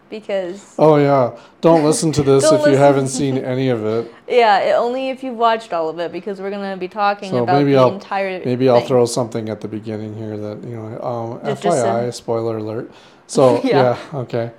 because 0.10 0.74
Oh 0.80 0.96
yeah, 0.98 1.38
don't 1.62 1.84
listen 1.84 2.12
to 2.14 2.24
this 2.24 2.44
if 2.52 2.66
you 2.66 2.76
haven't 2.78 3.10
seen 3.10 3.38
any 3.38 3.70
of 3.70 3.86
it. 3.86 4.12
yeah, 4.28 4.60
it, 4.60 4.72
only 4.74 5.10
if 5.10 5.24
you've 5.24 5.36
watched 5.38 5.72
all 5.74 5.88
of 5.90 6.00
it, 6.00 6.12
because 6.12 6.42
we're 6.42 6.50
gonna 6.50 6.78
be 6.78 6.88
talking 6.88 7.30
So 7.30 7.44
about 7.44 7.58
maybe 7.60 7.74
the 7.74 7.78
I'll- 7.78 7.94
entire. 7.94 8.44
Maybe 8.44 8.70
I'll 8.70 8.82
throw 8.82 9.06
something 9.06 9.50
at 9.50 9.62
the 9.62 9.68
beginning 9.68 10.16
here 10.16 10.36
that 10.38 10.64
you 10.64 10.76
know. 10.76 11.00
Um, 11.02 11.40
Just- 11.46 11.64
just 11.64 11.78
FYI, 11.86 12.08
a- 12.08 12.12
spoiler 12.12 12.58
alert. 12.58 12.92
So 13.28 13.62
yeah, 13.64 13.98
Yeah. 14.14 14.20
okay. 14.20 14.52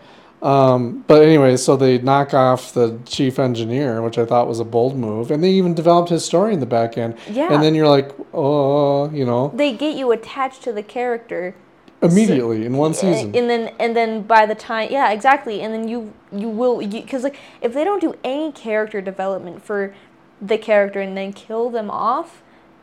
Um, 0.42 1.04
but 1.06 1.22
anyway, 1.22 1.56
so 1.58 1.76
they 1.76 1.98
knock 1.98 2.32
off 2.32 2.72
the 2.72 2.98
chief 3.04 3.38
engineer, 3.38 4.00
which 4.00 4.16
I 4.16 4.24
thought 4.24 4.48
was 4.48 4.58
a 4.58 4.64
bold 4.64 4.96
move, 4.96 5.30
and 5.30 5.44
they 5.44 5.50
even 5.50 5.74
developed 5.74 6.08
his 6.08 6.24
story 6.24 6.54
in 6.54 6.60
the 6.60 6.66
back 6.66 6.96
end. 6.96 7.16
Yeah. 7.30 7.52
And 7.52 7.62
then 7.62 7.74
you're 7.74 7.88
like, 7.88 8.10
oh, 8.32 9.10
you 9.10 9.24
know, 9.26 9.52
They 9.54 9.72
get 9.74 9.96
you 9.96 10.12
attached 10.12 10.62
to 10.62 10.72
the 10.72 10.82
character 10.82 11.54
immediately 12.02 12.64
in 12.64 12.78
one 12.78 12.92
Uh, 12.92 12.94
season. 12.94 13.36
and 13.36 13.50
then 13.50 13.74
and 13.78 13.94
then 13.94 14.22
by 14.22 14.46
the 14.46 14.54
time 14.54 14.88
yeah 14.90 15.10
exactly 15.12 15.60
and 15.60 15.74
then 15.74 15.86
you 15.86 16.14
you 16.32 16.48
will 16.48 16.78
because 16.78 17.22
like 17.24 17.36
if 17.60 17.74
they 17.74 17.84
don't 17.84 18.00
do 18.00 18.14
any 18.24 18.50
character 18.52 19.02
development 19.02 19.62
for 19.62 19.92
the 20.40 20.56
character 20.56 20.98
and 21.02 21.14
then 21.14 21.30
kill 21.30 21.68
them 21.68 21.90
off 21.90 22.40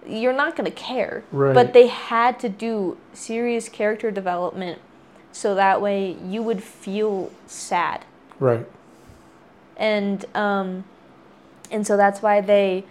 you're 0.08 0.34
not 0.34 0.56
going 0.56 0.66
to 0.66 0.78
care 0.78 1.24
Right. 1.32 1.56
but 1.56 1.74
they 1.74 1.88
had 1.88 2.40
to 2.42 2.48
do 2.50 2.98
serious 3.12 3.70
character 3.70 4.12
development 4.12 4.78
so 5.38 5.53
that 5.53 5.79
way 5.82 6.17
you 6.25 6.41
would 6.41 6.63
feel 6.63 7.32
sad 7.46 8.03
right. 8.39 8.65
and 9.77 10.25
um 10.36 10.84
and 11.70 11.86
so 11.86 11.96
that's 11.96 12.22
why 12.22 12.41
they 12.41 12.84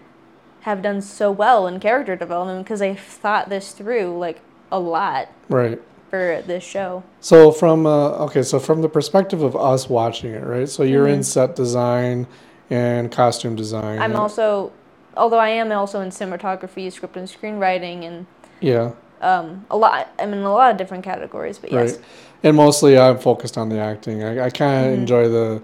have 0.61 0.81
done 0.83 1.01
so 1.01 1.31
well 1.33 1.67
in 1.67 1.81
character 1.81 2.15
development 2.15 2.65
because 2.65 2.79
they've 2.81 3.01
thought 3.01 3.49
this 3.49 3.73
through 3.73 4.17
like 4.19 4.41
a 4.71 4.79
lot 4.79 5.29
Right. 5.49 5.81
for 6.11 6.43
this 6.47 6.63
show 6.65 7.03
So 7.21 7.51
from 7.51 7.85
uh, 7.87 8.11
okay, 8.27 8.43
so 8.43 8.59
from 8.61 8.83
the 8.83 8.89
perspective 8.89 9.43
of 9.43 9.57
us 9.57 9.89
watching 9.89 10.33
it, 10.33 10.45
right? 10.45 10.69
So 10.69 10.83
you're 10.85 11.09
in 11.09 11.21
Mhm. 11.21 11.25
set 11.25 11.57
design 11.57 12.27
and 12.71 13.11
costume 13.13 13.55
design. 13.57 13.99
I'm 14.01 14.17
also, 14.17 14.73
although 15.17 15.39
I 15.39 15.51
am 15.51 15.71
also 15.73 16.01
in 16.01 16.11
cinematography, 16.11 16.91
script 16.93 17.17
and 17.17 17.29
screenwriting, 17.29 18.03
and 18.05 18.27
yeah, 18.61 18.91
um, 19.23 19.65
a 19.71 19.77
lot. 19.77 20.09
I'm 20.19 20.33
in 20.33 20.41
a 20.41 20.53
lot 20.53 20.73
of 20.73 20.77
different 20.77 21.05
categories, 21.05 21.59
but 21.59 21.71
yes, 21.71 21.93
right. 21.97 22.05
And 22.47 22.57
mostly 22.57 22.97
I'm 22.97 23.19
focused 23.19 23.59
on 23.59 23.69
the 23.71 23.81
acting. 23.81 24.23
I, 24.23 24.45
I 24.47 24.51
kind 24.51 24.87
of 24.87 24.93
Mhm. 24.93 25.01
enjoy 25.01 25.29
the, 25.29 25.61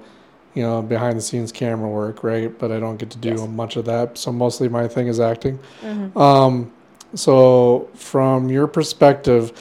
you 0.55 0.65
know, 0.65 0.83
behind 0.83 1.17
the 1.17 1.21
scenes 1.23 1.53
camera 1.53 1.89
work, 1.89 2.25
right? 2.25 2.51
But 2.59 2.73
I 2.73 2.81
don't 2.81 2.97
get 2.97 3.09
to 3.11 3.19
do 3.19 3.29
Yes. 3.29 3.49
much 3.49 3.77
of 3.77 3.85
that. 3.85 4.19
So 4.19 4.33
mostly 4.33 4.69
my 4.69 4.89
thing 4.89 5.07
is 5.07 5.21
acting. 5.21 5.61
hmm 5.81 6.19
Um, 6.19 6.73
so 7.15 7.87
from 7.95 8.49
your 8.49 8.67
perspective, 8.67 9.53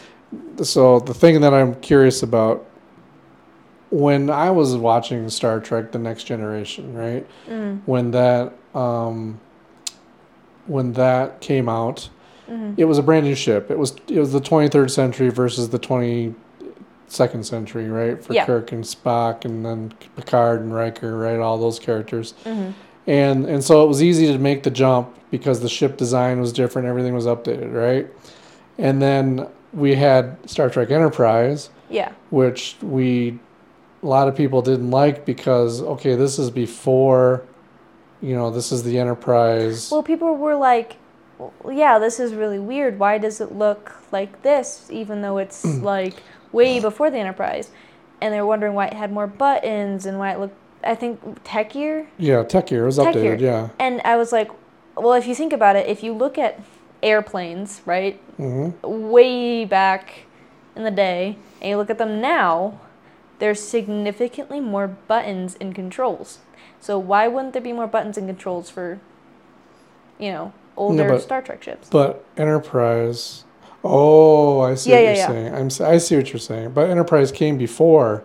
so 0.64 1.00
the 1.00 1.14
thing 1.14 1.42
that 1.42 1.54
I'm 1.54 1.76
curious 1.76 2.24
about, 2.24 2.66
when 3.92 4.32
I 4.32 4.50
was 4.50 4.76
watching 4.76 5.30
Star 5.30 5.60
Trek: 5.60 5.92
The 5.92 6.00
Next 6.00 6.24
Generation, 6.24 6.96
right? 6.96 7.28
mm 7.48 7.82
when 7.86 8.10
that 8.12 8.54
um, 8.74 9.40
when 10.66 10.94
that 10.94 11.40
came 11.40 11.70
out, 11.70 12.10
hmm 12.50 12.74
it 12.78 12.86
was 12.86 12.98
a 12.98 13.04
brand 13.04 13.26
new 13.28 13.36
ship. 13.36 13.70
It 13.70 13.78
was 13.78 13.96
it 14.08 14.20
was 14.20 14.32
the 14.34 14.42
23rd 14.42 14.90
century 14.90 15.30
versus 15.30 15.70
the 15.70 15.78
22nd 17.12 17.46
century, 17.46 17.90
right? 17.90 18.24
For 18.24 18.34
Yeah. 18.34 18.46
Kirk 18.46 18.72
and 18.72 18.84
Spock, 18.84 19.46
and 19.46 19.66
then 19.66 19.94
Picard 20.16 20.62
and 20.62 20.74
Riker, 20.74 21.18
right? 21.18 21.40
All 21.40 21.58
those 21.58 21.80
characters, 21.80 22.34
hmm 22.44 22.72
and 23.08 23.48
and 23.48 23.64
so 23.64 23.84
it 23.84 23.88
was 23.88 24.04
easy 24.04 24.28
to 24.28 24.38
make 24.38 24.62
the 24.62 24.70
jump 24.70 25.16
because 25.32 25.60
the 25.62 25.68
ship 25.68 25.98
design 25.98 26.40
was 26.40 26.54
different, 26.54 26.88
everything 26.88 27.16
was 27.16 27.26
updated, 27.26 27.74
right? 27.74 28.08
And 28.78 29.02
then 29.02 29.48
we 29.74 29.96
had 29.96 30.38
Star 30.48 30.70
Trek 30.70 30.92
Enterprise, 30.92 31.72
yeah, 31.90 32.12
which 32.30 32.78
we 32.84 33.40
a 34.04 34.06
lot 34.06 34.28
of 34.28 34.36
people 34.36 34.62
didn't 34.62 34.92
like 34.92 35.26
because 35.26 35.82
okay 35.82 36.16
this 36.16 36.38
is 36.40 36.50
before 36.52 37.44
you 38.22 38.36
know 38.36 38.52
this 38.52 38.72
is 38.72 38.84
the 38.84 39.00
enterprise 39.00 39.90
Well, 39.92 40.04
people 40.04 40.36
were 40.38 40.56
like, 40.56 40.98
"Yeah, 41.68 41.98
this 41.98 42.20
is 42.20 42.36
really 42.36 42.60
weird. 42.60 43.00
Why 43.00 43.18
does 43.18 43.42
it 43.42 43.52
look 43.52 43.94
like 44.12 44.44
this, 44.44 44.88
even 44.92 45.22
though 45.24 45.40
it's 45.40 45.66
like 45.82 46.22
way 46.52 46.80
before 46.80 47.10
the 47.10 47.18
Enterprise?" 47.18 47.72
And 48.22 48.34
they're 48.34 48.46
wondering 48.46 48.74
why 48.74 48.88
it 48.88 48.94
had 48.94 49.12
more 49.12 49.28
buttons 49.28 50.06
and 50.06 50.20
why 50.20 50.32
it 50.34 50.40
looked, 50.40 50.56
I 50.84 50.96
think, 50.96 51.44
techier. 51.44 52.06
yeah 52.18 52.44
techier. 52.44 52.72
year 52.72 52.86
was 52.86 52.98
Tech 52.98 53.16
updated 53.16 53.40
yeah 53.40 53.70
And 53.80 54.02
I 54.06 54.16
was 54.18 54.32
like, 54.32 54.52
"Well, 54.96 55.14
if 55.14 55.26
you 55.28 55.34
think 55.36 55.54
about 55.54 55.76
it, 55.76 55.88
if 55.88 56.04
you 56.04 56.14
look 56.14 56.38
at 56.38 56.60
airplanes, 57.04 57.82
right? 57.86 58.20
hmm 58.38 58.70
way 58.84 59.66
back 59.66 60.26
in 60.76 60.84
the 60.84 60.92
day 60.92 61.36
and 61.62 61.70
you 61.72 61.78
look 61.78 61.90
at 61.90 61.98
them 61.98 62.22
now, 62.22 62.80
there's 63.40 63.60
significantly 63.60 64.60
more 64.60 64.88
buttons 64.88 65.58
and 65.60 65.74
controls. 65.76 66.40
So 66.80 66.98
why 67.00 67.28
wouldn't 67.28 67.54
there 67.54 67.62
be 67.62 67.74
more 67.74 67.88
buttons 67.88 68.18
and 68.18 68.28
controls 68.28 68.70
for, 68.70 69.00
you 70.20 70.32
know, 70.32 70.54
older 70.78 71.08
but- 71.10 71.22
Star 71.22 71.42
Trek 71.42 71.64
ships? 71.64 71.90
but 71.90 72.24
enterprise 72.38 73.46
oh 73.84 74.60
i 74.62 74.76
see 74.76 74.92
Yeah, 74.92 74.96
what 74.98 75.02
yeah, 75.04 75.08
you're 75.10 75.16
yeah. 75.18 75.28
saying 75.28 75.54
i'm 75.82 75.88
i 75.88 75.98
see 75.98 76.16
what 76.16 76.32
you're 76.32 76.40
saying 76.40 76.72
but 76.72 76.90
enterprise 76.90 77.32
came 77.32 77.58
before 77.58 78.24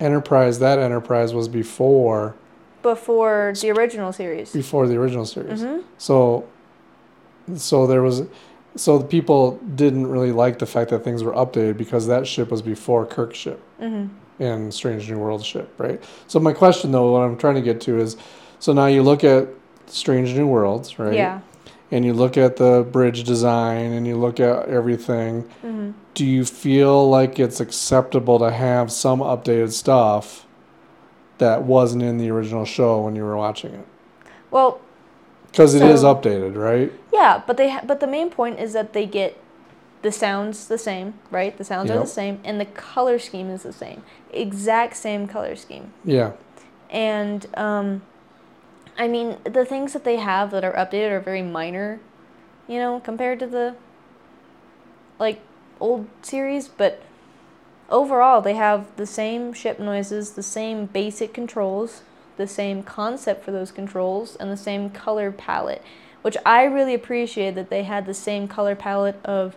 enterprise 0.00 0.58
that 0.58 0.78
enterprise 0.78 1.32
was 1.32 1.48
before 1.48 2.34
Before 2.82 3.52
the 3.60 3.70
original 3.70 4.12
series. 4.12 4.52
before 4.52 4.86
the 4.88 4.96
original 4.96 5.24
series 5.26 5.62
hmm 5.62 5.80
so 5.98 6.44
so 7.56 7.86
there 7.86 8.02
was 8.02 8.22
so 8.74 8.98
the 8.98 9.04
people 9.04 9.58
didn't 9.74 10.06
really 10.06 10.32
like 10.32 10.58
the 10.58 10.66
fact 10.66 10.90
that 10.90 11.00
things 11.04 11.22
were 11.22 11.32
updated 11.32 11.76
because 11.76 12.06
that 12.06 12.26
ship 12.26 12.50
was 12.50 12.62
before 12.62 13.04
kirk's 13.06 13.38
ship 13.38 13.60
hmm 13.78 14.06
and 14.38 14.72
Strange 14.74 15.08
New 15.08 15.18
World 15.18 15.44
ship, 15.44 15.72
right? 15.78 16.02
So 16.26 16.40
my 16.40 16.52
question 16.52 16.90
though, 16.90 17.12
what 17.12 17.20
I'm 17.20 17.36
trying 17.36 17.54
to 17.54 17.60
get 17.60 17.80
to 17.82 17.98
is, 18.00 18.16
so 18.58 18.72
now 18.72 18.86
you 18.86 19.02
look 19.04 19.22
at 19.22 19.46
Strange 19.86 20.34
New 20.34 20.48
Worlds, 20.48 20.98
right? 20.98 21.14
Yeah. 21.14 21.40
And 21.92 22.04
you 22.06 22.14
look 22.14 22.36
at 22.38 22.56
the 22.56 22.84
bridge 22.90 23.22
design 23.24 23.92
and 23.92 24.06
you 24.06 24.16
look 24.16 24.40
at 24.40 24.66
everything. 24.68 25.42
hmm 25.60 25.90
Do 26.14 26.24
you 26.26 26.44
feel 26.44 27.08
like 27.08 27.38
it's 27.38 27.60
acceptable 27.60 28.38
to 28.40 28.50
have 28.50 28.90
some 28.90 29.20
updated 29.20 29.72
stuff 29.72 30.46
that 31.38 31.62
wasn't 31.62 32.02
in 32.02 32.16
the 32.18 32.30
original 32.30 32.64
show 32.64 33.02
when 33.02 33.14
you 33.14 33.22
were 33.24 33.36
watching 33.36 33.74
it? 33.74 33.86
Well, 34.50 34.80
Because 35.50 35.74
it 35.74 35.82
is 35.82 36.00
So- 36.00 36.14
updated, 36.14 36.56
right? 36.56 36.90
yeah, 37.12 37.42
but 37.46 37.56
they 37.58 37.68
ha- 37.70 37.82
but 37.86 38.00
the 38.00 38.06
main 38.06 38.30
point 38.30 38.58
is 38.58 38.72
that 38.72 38.94
they 38.94 39.04
get 39.04 39.36
the 40.00 40.10
sounds 40.10 40.66
the 40.68 40.78
same, 40.78 41.14
right? 41.30 41.56
The 41.58 41.64
sounds 41.64 41.90
are 41.90 41.98
the 42.00 42.06
same, 42.06 42.40
and 42.42 42.58
the 42.58 42.64
color 42.64 43.18
scheme 43.18 43.50
is 43.50 43.62
the 43.62 43.72
same, 43.72 44.02
exact 44.32 44.96
same 44.96 45.28
color 45.28 45.54
scheme. 45.56 45.92
Yeah. 46.04 46.32
And 46.90 47.46
um, 47.54 48.02
I 48.96 49.08
mean, 49.08 49.38
the 49.44 49.64
things 49.64 49.92
that 49.94 50.04
they 50.04 50.16
have 50.16 50.50
that 50.50 50.64
are 50.64 50.72
updated 50.72 51.10
are 51.10 51.20
very 51.20 51.42
minor, 51.42 52.00
you 52.68 52.78
know, 52.78 53.00
compared 53.00 53.38
to 53.40 53.46
the 53.46 53.74
like 55.18 55.40
old 55.80 56.08
series. 56.20 56.68
But 56.68 57.02
overall, 57.88 58.40
they 58.42 58.54
have 58.54 58.94
the 58.96 59.06
same 59.06 59.52
ship 59.52 59.78
noises, 59.78 60.32
the 60.32 60.42
same 60.42 60.86
basic 60.86 61.32
controls, 61.32 62.02
the 62.36 62.46
same 62.46 62.82
concept 62.82 63.44
for 63.44 63.50
those 63.50 63.72
controls, 63.72 64.36
and 64.36 64.50
the 64.50 64.56
same 64.56 64.90
color 64.90 65.32
palette. 65.32 65.82
Which 66.20 66.36
I 66.46 66.64
really 66.64 66.94
appreciate 66.94 67.54
that 67.56 67.70
they 67.70 67.82
had 67.82 68.06
the 68.06 68.14
same 68.14 68.46
color 68.46 68.76
palette 68.76 69.18
of 69.24 69.56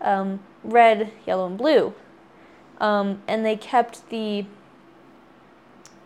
um, 0.00 0.40
red, 0.64 1.12
yellow, 1.26 1.46
and 1.46 1.58
blue. 1.58 1.92
Um, 2.80 3.22
and 3.26 3.44
they 3.44 3.56
kept 3.56 4.08
the 4.10 4.46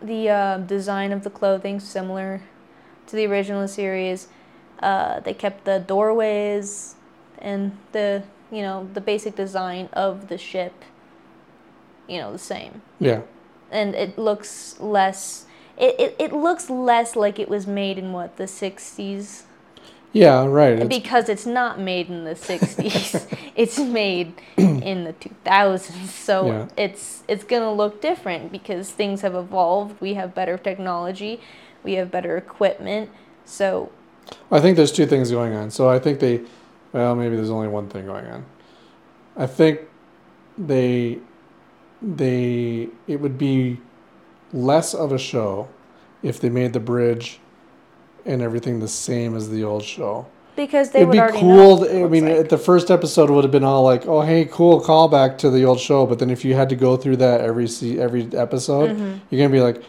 the 0.01 0.29
uh, 0.29 0.57
design 0.57 1.11
of 1.11 1.23
the 1.23 1.29
clothing 1.29 1.79
similar 1.79 2.41
to 3.07 3.15
the 3.15 3.25
original 3.25 3.67
series. 3.67 4.27
Uh, 4.81 5.19
they 5.19 5.33
kept 5.33 5.65
the 5.65 5.79
doorways 5.79 6.95
and 7.39 7.77
the 7.91 8.23
you 8.51 8.61
know 8.61 8.87
the 8.93 9.01
basic 9.01 9.35
design 9.35 9.89
of 9.93 10.27
the 10.27 10.37
ship. 10.37 10.73
You 12.07 12.17
know 12.19 12.31
the 12.31 12.39
same, 12.39 12.81
Yeah. 12.99 13.21
and 13.71 13.95
it 13.95 14.17
looks 14.17 14.75
less. 14.79 15.45
It, 15.77 15.99
it, 15.99 16.15
it 16.19 16.33
looks 16.33 16.69
less 16.69 17.15
like 17.15 17.39
it 17.39 17.47
was 17.47 17.65
made 17.65 17.97
in 17.97 18.11
what 18.11 18.35
the 18.37 18.43
60s 18.47 19.43
Yeah, 20.13 20.45
right. 20.45 20.79
It's, 20.79 20.87
because 20.89 21.29
it's 21.29 21.45
not 21.45 21.79
made 21.79 22.09
in 22.09 22.25
the 22.25 22.35
60s 22.35 23.25
it's 23.55 23.79
made 23.79 24.33
in 24.57 25.05
the 25.05 25.13
2000s 25.13 26.09
so 26.09 26.47
Yeah. 26.47 26.67
it's 26.75 27.23
it's 27.27 27.45
going 27.45 27.61
to 27.63 27.71
look 27.71 28.01
different 28.01 28.51
because 28.51 28.91
things 28.91 29.21
have 29.21 29.33
evolved 29.33 29.99
we 30.01 30.15
have 30.15 30.35
better 30.35 30.57
technology 30.57 31.39
we 31.83 31.93
have 31.93 32.11
better 32.11 32.37
equipment 32.37 33.09
so 33.45 33.91
I 34.51 34.59
think 34.59 34.77
there's 34.77 34.91
two 34.91 35.05
things 35.05 35.31
going 35.31 35.53
on. 35.53 35.71
So 35.71 35.89
I 35.89 35.99
think 35.99 36.19
they, 36.19 36.41
well, 36.91 37.15
maybe 37.15 37.35
there's 37.35 37.49
only 37.49 37.67
one 37.67 37.89
thing 37.89 38.05
going 38.05 38.25
on. 38.25 38.45
I 39.35 39.47
think 39.47 39.81
they, 40.57 41.19
they, 42.01 42.89
it 43.07 43.19
would 43.19 43.37
be 43.37 43.79
less 44.53 44.93
of 44.93 45.11
a 45.11 45.17
show 45.17 45.69
if 46.21 46.39
they 46.39 46.49
made 46.49 46.73
the 46.73 46.79
bridge 46.79 47.39
and 48.25 48.41
everything 48.41 48.79
the 48.79 48.87
same 48.87 49.35
as 49.35 49.49
the 49.49 49.63
old 49.63 49.83
show. 49.83 50.27
Because 50.55 50.91
they 50.91 50.99
It'd 50.99 51.07
would 51.09 51.33
be 51.33 51.39
cool. 51.39 51.55
know. 51.55 51.75
what 51.75 51.89
it 51.89 52.03
I 52.03 52.07
mean, 52.09 52.37
like. 52.37 52.49
the 52.49 52.57
first 52.57 52.91
episode 52.91 53.29
would 53.29 53.45
have 53.45 53.53
been 53.53 53.63
all 53.63 53.83
like, 53.83 54.05
"Oh, 54.05 54.19
hey, 54.19 54.43
cool 54.43 54.81
callback 54.81 55.37
to 55.39 55.49
the 55.49 55.63
old 55.63 55.79
show." 55.79 56.05
But 56.05 56.19
then 56.19 56.29
if 56.29 56.43
you 56.43 56.55
had 56.55 56.67
to 56.69 56.75
go 56.75 56.97
through 56.97 57.15
that 57.17 57.39
every 57.39 57.67
every 57.97 58.27
episode, 58.35 58.91
mm-hmm. 58.91 59.17
you're 59.29 59.39
gonna 59.39 59.49
be 59.49 59.61
like, 59.61 59.81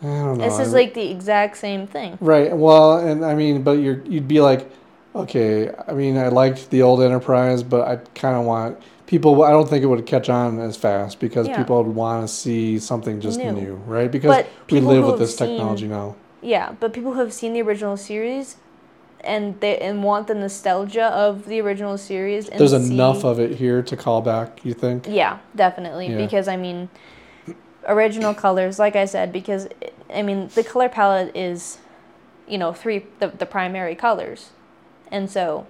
I 0.00 0.06
don't 0.06 0.38
know. 0.38 0.44
This 0.48 0.58
is 0.60 0.72
like 0.72 0.94
the 0.94 1.10
exact 1.10 1.56
same 1.56 1.86
thing. 1.86 2.18
Right. 2.20 2.56
Well, 2.56 2.98
and 2.98 3.24
I 3.24 3.34
mean, 3.34 3.62
but 3.62 3.72
you're 3.72 4.00
you'd 4.04 4.28
be 4.28 4.40
like, 4.40 4.70
okay. 5.14 5.70
I 5.88 5.92
mean, 5.92 6.16
I 6.16 6.28
liked 6.28 6.70
the 6.70 6.82
old 6.82 7.02
Enterprise, 7.02 7.62
but 7.62 7.86
I 7.88 7.96
kind 8.14 8.36
of 8.36 8.44
want 8.44 8.78
people. 9.06 9.42
I 9.42 9.50
don't 9.50 9.68
think 9.68 9.82
it 9.82 9.86
would 9.86 10.06
catch 10.06 10.28
on 10.28 10.60
as 10.60 10.76
fast 10.76 11.18
because 11.18 11.48
Yeah. 11.48 11.56
people 11.56 11.82
would 11.82 11.94
want 11.94 12.28
to 12.28 12.32
see 12.32 12.78
something 12.78 13.20
just 13.20 13.38
New. 13.38 13.52
new, 13.52 13.74
right? 13.86 14.10
Because 14.10 14.28
But 14.36 14.46
we 14.70 14.76
people 14.78 14.88
live 14.90 14.98
who 15.04 15.10
with 15.10 15.20
have 15.20 15.28
this 15.28 15.36
technology 15.36 15.82
seen- 15.84 15.90
now. 15.90 16.14
Yeah, 16.42 16.72
but 16.78 16.92
people 16.92 17.14
who 17.14 17.18
have 17.20 17.32
seen 17.32 17.52
the 17.52 17.62
original 17.62 17.96
series 17.96 18.56
and 19.24 19.58
they 19.58 19.76
and 19.78 20.04
want 20.04 20.28
the 20.28 20.34
nostalgia 20.36 21.06
of 21.06 21.46
the 21.46 21.60
original 21.60 21.98
series 21.98 22.48
and 22.48 22.60
There's 22.60 22.70
see- 22.70 22.94
enough 22.94 23.24
of 23.24 23.40
it 23.40 23.56
here 23.56 23.82
to 23.82 23.96
call 23.96 24.20
back. 24.22 24.64
You 24.64 24.74
think? 24.74 25.06
Yeah, 25.08 25.38
definitely. 25.56 26.06
Yeah. 26.06 26.16
Because 26.18 26.46
I 26.46 26.56
mean, 26.56 26.88
original 27.88 28.34
colors, 28.34 28.78
like 28.78 28.94
I 28.94 29.04
said, 29.06 29.32
because 29.32 29.68
I 30.12 30.22
mean 30.22 30.48
the 30.54 30.62
color 30.62 30.88
palette 30.88 31.34
is, 31.34 31.78
you 32.46 32.58
know, 32.58 32.72
three 32.72 33.06
the 33.18 33.28
the 33.28 33.46
primary 33.46 33.94
colors, 33.94 34.50
and 35.10 35.30
so 35.30 35.66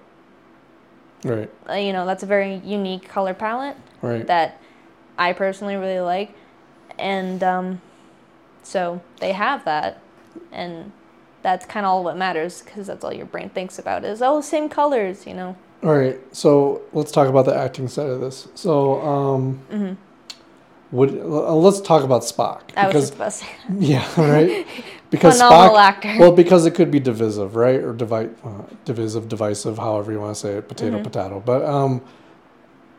Right. 1.24 1.50
uh, 1.68 1.74
you 1.74 1.92
know 1.92 2.06
that's 2.06 2.22
a 2.22 2.26
very 2.26 2.56
unique 2.56 3.08
color 3.08 3.34
palette 3.34 3.76
Right. 4.02 4.26
that 4.26 4.60
I 5.18 5.32
personally 5.32 5.76
really 5.76 6.00
like, 6.00 6.34
and 6.98 7.42
um, 7.42 7.80
so 8.62 9.00
they 9.20 9.32
have 9.32 9.64
that, 9.64 10.00
and 10.52 10.92
that's 11.42 11.66
kind 11.66 11.84
of 11.86 11.90
all 11.90 12.04
what 12.04 12.16
matters 12.16 12.62
because 12.62 12.86
that's 12.86 13.04
all 13.04 13.12
your 13.12 13.26
brain 13.26 13.48
thinks 13.48 13.78
about 13.78 14.04
is 14.04 14.22
oh 14.22 14.40
same 14.40 14.68
colors, 14.68 15.26
you 15.26 15.34
know. 15.34 15.56
All 15.82 15.96
right. 15.96 16.18
So 16.34 16.82
let's 16.92 17.12
talk 17.12 17.28
about 17.28 17.46
the 17.46 17.54
acting 17.54 17.86
side 17.88 18.08
of 18.10 18.20
this. 18.20 18.48
So, 18.54 19.00
um, 19.00 19.54
hmm 19.70 19.92
would 20.90 21.10
uh, 21.10 21.54
let's 21.54 21.80
talk 21.80 22.02
about 22.02 22.22
Spock 22.22 22.62
I 22.76 22.86
was 22.86 22.92
because 22.94 23.10
just 23.10 23.14
about 23.14 23.24
to 23.26 23.30
say 23.30 23.46
yeah, 23.78 24.20
right. 24.20 24.66
Because 25.10 25.34
phenomenal 25.38 25.74
Spock, 25.76 25.78
actor. 25.80 26.16
Well, 26.18 26.32
because 26.32 26.66
it 26.66 26.74
could 26.74 26.90
be 26.90 27.00
divisive, 27.00 27.56
right? 27.56 27.80
Or 27.80 27.92
divi- 27.92 28.34
uh, 28.44 28.62
divisive, 28.84 29.28
divisive, 29.28 29.78
however 29.78 30.12
you 30.12 30.20
want 30.20 30.34
to 30.34 30.40
say 30.40 30.52
it, 30.54 30.68
potato, 30.68 30.98
Mhm. 30.98 31.04
potato. 31.04 31.42
But 31.44 31.64
um, 31.64 32.02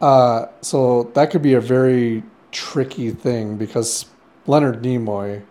uh, 0.02 0.46
so 0.62 1.12
that 1.14 1.30
could 1.32 1.42
be 1.42 1.54
a 1.54 1.62
very 1.62 2.24
tricky 2.52 3.12
thing 3.12 3.58
because 3.58 4.06
Leonard 4.48 4.82
Nimoy. 4.82 5.42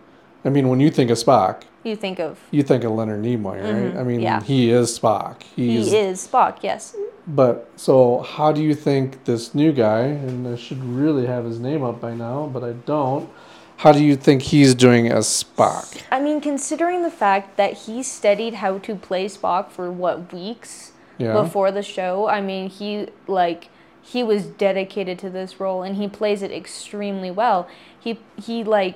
I 0.45 0.49
mean, 0.49 0.69
when 0.69 0.79
you 0.79 0.89
think 0.89 1.11
of 1.11 1.17
Spock, 1.17 1.63
you 1.83 1.95
think 1.95 2.19
of 2.19 2.39
you 2.51 2.63
think 2.63 2.83
of 2.83 2.91
Leonard 2.91 3.21
Nimoy, 3.23 3.61
right? 3.61 3.93
Mhm, 3.93 3.97
I 3.97 4.03
mean, 4.03 4.19
yeah. 4.21 4.41
he 4.41 4.69
is 4.71 4.97
Spock. 4.97 5.43
he 5.55 5.77
He's, 5.77 5.93
is 5.93 6.27
Spock, 6.27 6.57
yes. 6.61 6.95
But 7.29 7.69
so, 7.75 8.21
how 8.21 8.51
do 8.51 8.61
you 8.63 8.73
think 8.73 9.25
this 9.25 9.53
new 9.53 9.71
guy, 9.71 10.01
and 10.01 10.47
I 10.47 10.55
should 10.55 10.83
really 10.83 11.27
have 11.27 11.45
his 11.45 11.59
name 11.59 11.83
up 11.83 12.01
by 12.01 12.15
now, 12.15 12.49
but 12.51 12.63
I 12.63 12.71
don't. 12.71 13.29
How 13.77 13.91
do 13.91 14.03
you 14.03 14.15
think 14.15 14.41
he's 14.41 14.73
doing 14.73 15.07
as 15.07 15.25
Spock? 15.27 16.01
I 16.11 16.19
mean, 16.19 16.41
considering 16.41 17.03
the 17.03 17.11
fact 17.11 17.55
that 17.55 17.73
he 17.73 18.01
studied 18.03 18.55
how 18.55 18.79
to 18.79 18.95
play 18.95 19.27
Spock 19.27 19.69
for 19.69 19.91
what 19.91 20.33
weeks 20.33 20.91
Yeah. 21.19 21.33
before 21.33 21.71
the 21.71 21.83
show, 21.83 22.27
I 22.27 22.41
mean, 22.41 22.69
he 22.69 23.07
like 23.27 23.69
he 24.01 24.23
was 24.23 24.45
dedicated 24.47 25.19
to 25.19 25.29
this 25.29 25.59
role 25.59 25.83
and 25.83 25.97
he 25.97 26.07
plays 26.07 26.41
it 26.41 26.51
extremely 26.51 27.29
well. 27.29 27.67
He 27.97 28.19
he 28.41 28.63
like 28.63 28.95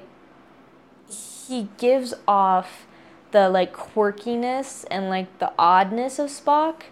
he 1.47 1.69
gives 1.77 2.13
off 2.27 2.87
the 3.31 3.47
like 3.49 3.73
quirkiness 3.73 4.85
and 4.89 5.07
like 5.07 5.37
the 5.39 5.51
oddness 5.57 6.17
of 6.19 6.29
Spock 6.29 6.83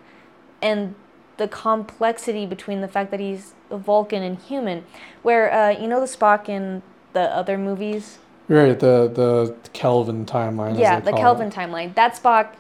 and 0.62 0.96
the 1.42 1.48
complexity 1.48 2.46
between 2.46 2.82
the 2.82 2.88
fact 2.88 3.10
that 3.10 3.20
he's 3.20 3.54
a 3.72 3.78
Vulcan 3.78 4.22
and 4.22 4.38
human. 4.38 4.86
Where 5.24 5.52
uh, 5.52 5.72
you 5.72 5.88
know 5.88 6.00
the 6.00 6.06
Spock 6.06 6.48
in 6.48 6.84
the 7.14 7.22
other 7.22 7.58
movies? 7.58 8.20
Right, 8.48 8.80
the 8.80 9.10
the 9.22 9.56
Kelvin 9.74 10.26
timeline. 10.28 10.78
yeah, 10.78 11.00
the 11.00 11.10
call 11.10 11.20
it. 11.20 11.22
Kelvin 11.22 11.50
timeline. 11.50 11.96
That 11.96 12.14
Spock 12.14 12.54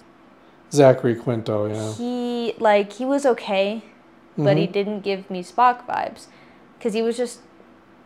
Zachary 0.71 1.13
Quinto, 1.15 1.67
yeah. 1.67 1.93
he 1.93 2.55
like 2.57 2.93
he 2.93 3.05
was 3.05 3.25
okay 3.25 3.83
but 4.37 4.55
he 4.57 4.65
Mhm. 4.65 4.71
didn't 4.71 4.99
give 5.01 5.29
me 5.29 5.43
spock 5.43 5.85
vibes 5.85 6.27
because 6.77 6.93
he 6.93 7.01
was 7.01 7.17
just 7.17 7.41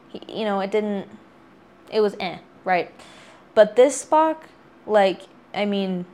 he, 0.10 0.20
you 0.40 0.44
know 0.44 0.60
it 0.60 0.72
didn't 0.72 1.06
it 1.92 2.02
was 2.02 2.16
eh 2.20 2.38
right 2.64 2.90
but 3.54 3.76
this 3.76 3.94
spock 4.04 4.38
like 4.88 5.22
i 5.54 5.64
mean 5.66 6.06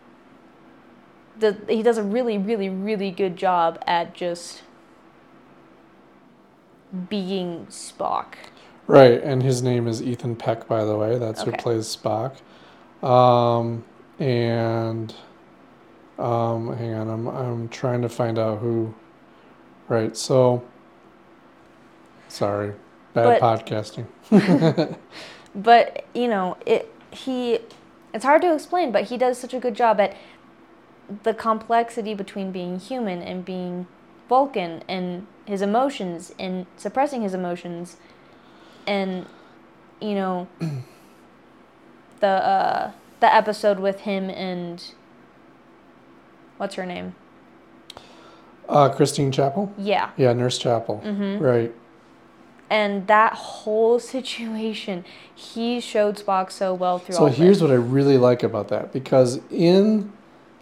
the 1.42 1.58
he 1.68 1.84
does 1.84 1.98
a 1.98 2.04
really 2.04 2.38
really 2.38 2.70
really 2.70 3.12
good 3.12 3.36
job 3.36 3.82
at 3.86 4.14
just 4.14 4.64
being 7.10 7.66
spock 7.70 8.36
Right, 8.92 9.24
and 9.24 9.42
his 9.42 9.62
name 9.62 9.88
is 9.88 10.02
Ethan 10.02 10.36
Peck, 10.36 10.68
by 10.68 10.84
the 10.84 10.98
way. 10.98 11.18
That's 11.18 11.44
who 11.44 11.54
plays 11.54 11.96
Spock. 11.96 12.36
Um, 13.02 13.86
and 14.20 15.14
um, 16.20 16.76
hang 16.76 16.94
on, 16.96 17.10
I'm 17.10 17.28
I'm 17.28 17.70
trying 17.70 18.02
to 18.02 18.10
find 18.10 18.38
out 18.38 18.60
who. 18.60 18.94
Right, 19.88 20.18
so. 20.18 20.64
Sorry, 22.28 22.74
bad 23.14 23.40
But- 23.40 23.66
podcasting. 23.66 24.08
but 25.56 26.06
you 26.14 26.28
know 26.28 26.58
it 26.66 26.94
he 27.12 27.60
it's 28.14 28.24
hard 28.24 28.42
to 28.42 28.54
explain 28.54 28.90
but 28.90 29.04
he 29.04 29.18
does 29.18 29.38
such 29.38 29.54
a 29.54 29.60
good 29.60 29.76
job 29.76 30.00
at 30.00 30.16
the 31.24 31.34
complexity 31.34 32.14
between 32.14 32.52
being 32.52 32.80
human 32.80 33.22
and 33.22 33.44
being 33.46 33.88
vulcan 34.30 34.84
and 34.88 35.26
his 35.46 35.62
emotions 35.62 36.34
and 36.40 36.66
suppressing 36.78 37.22
his 37.22 37.34
emotions 37.34 37.98
and 38.88 39.26
you 40.00 40.14
know 40.16 40.48
the 42.20 42.28
uh 42.28 42.92
the 43.20 43.34
episode 43.36 43.80
with 43.80 44.02
him 44.02 44.30
and 44.30 44.94
what's 46.58 46.76
her 46.76 46.86
name 46.86 47.16
Uh, 48.70 48.90
Christine 48.90 49.32
Chapel. 49.32 49.72
yeah 49.78 50.12
Yeah, 50.18 50.34
Nurse 50.34 50.58
Chapel. 50.58 51.02
mm-hmm. 51.04 51.44
Right. 51.44 51.74
and 52.70 53.06
that 53.08 53.34
whole 53.34 54.00
situation 54.16 55.04
he 55.36 55.80
showed 55.82 56.16
spock 56.18 56.52
so 56.52 56.74
well 56.74 57.00
through 57.00 57.16
So 57.16 57.26
here's 57.26 57.58
this. 57.60 57.64
what 57.70 57.72
I 57.72 57.76
really 57.76 58.18
like 58.18 58.44
about 58.44 58.70
that 58.70 58.94
because 58.94 59.40
in 59.52 60.12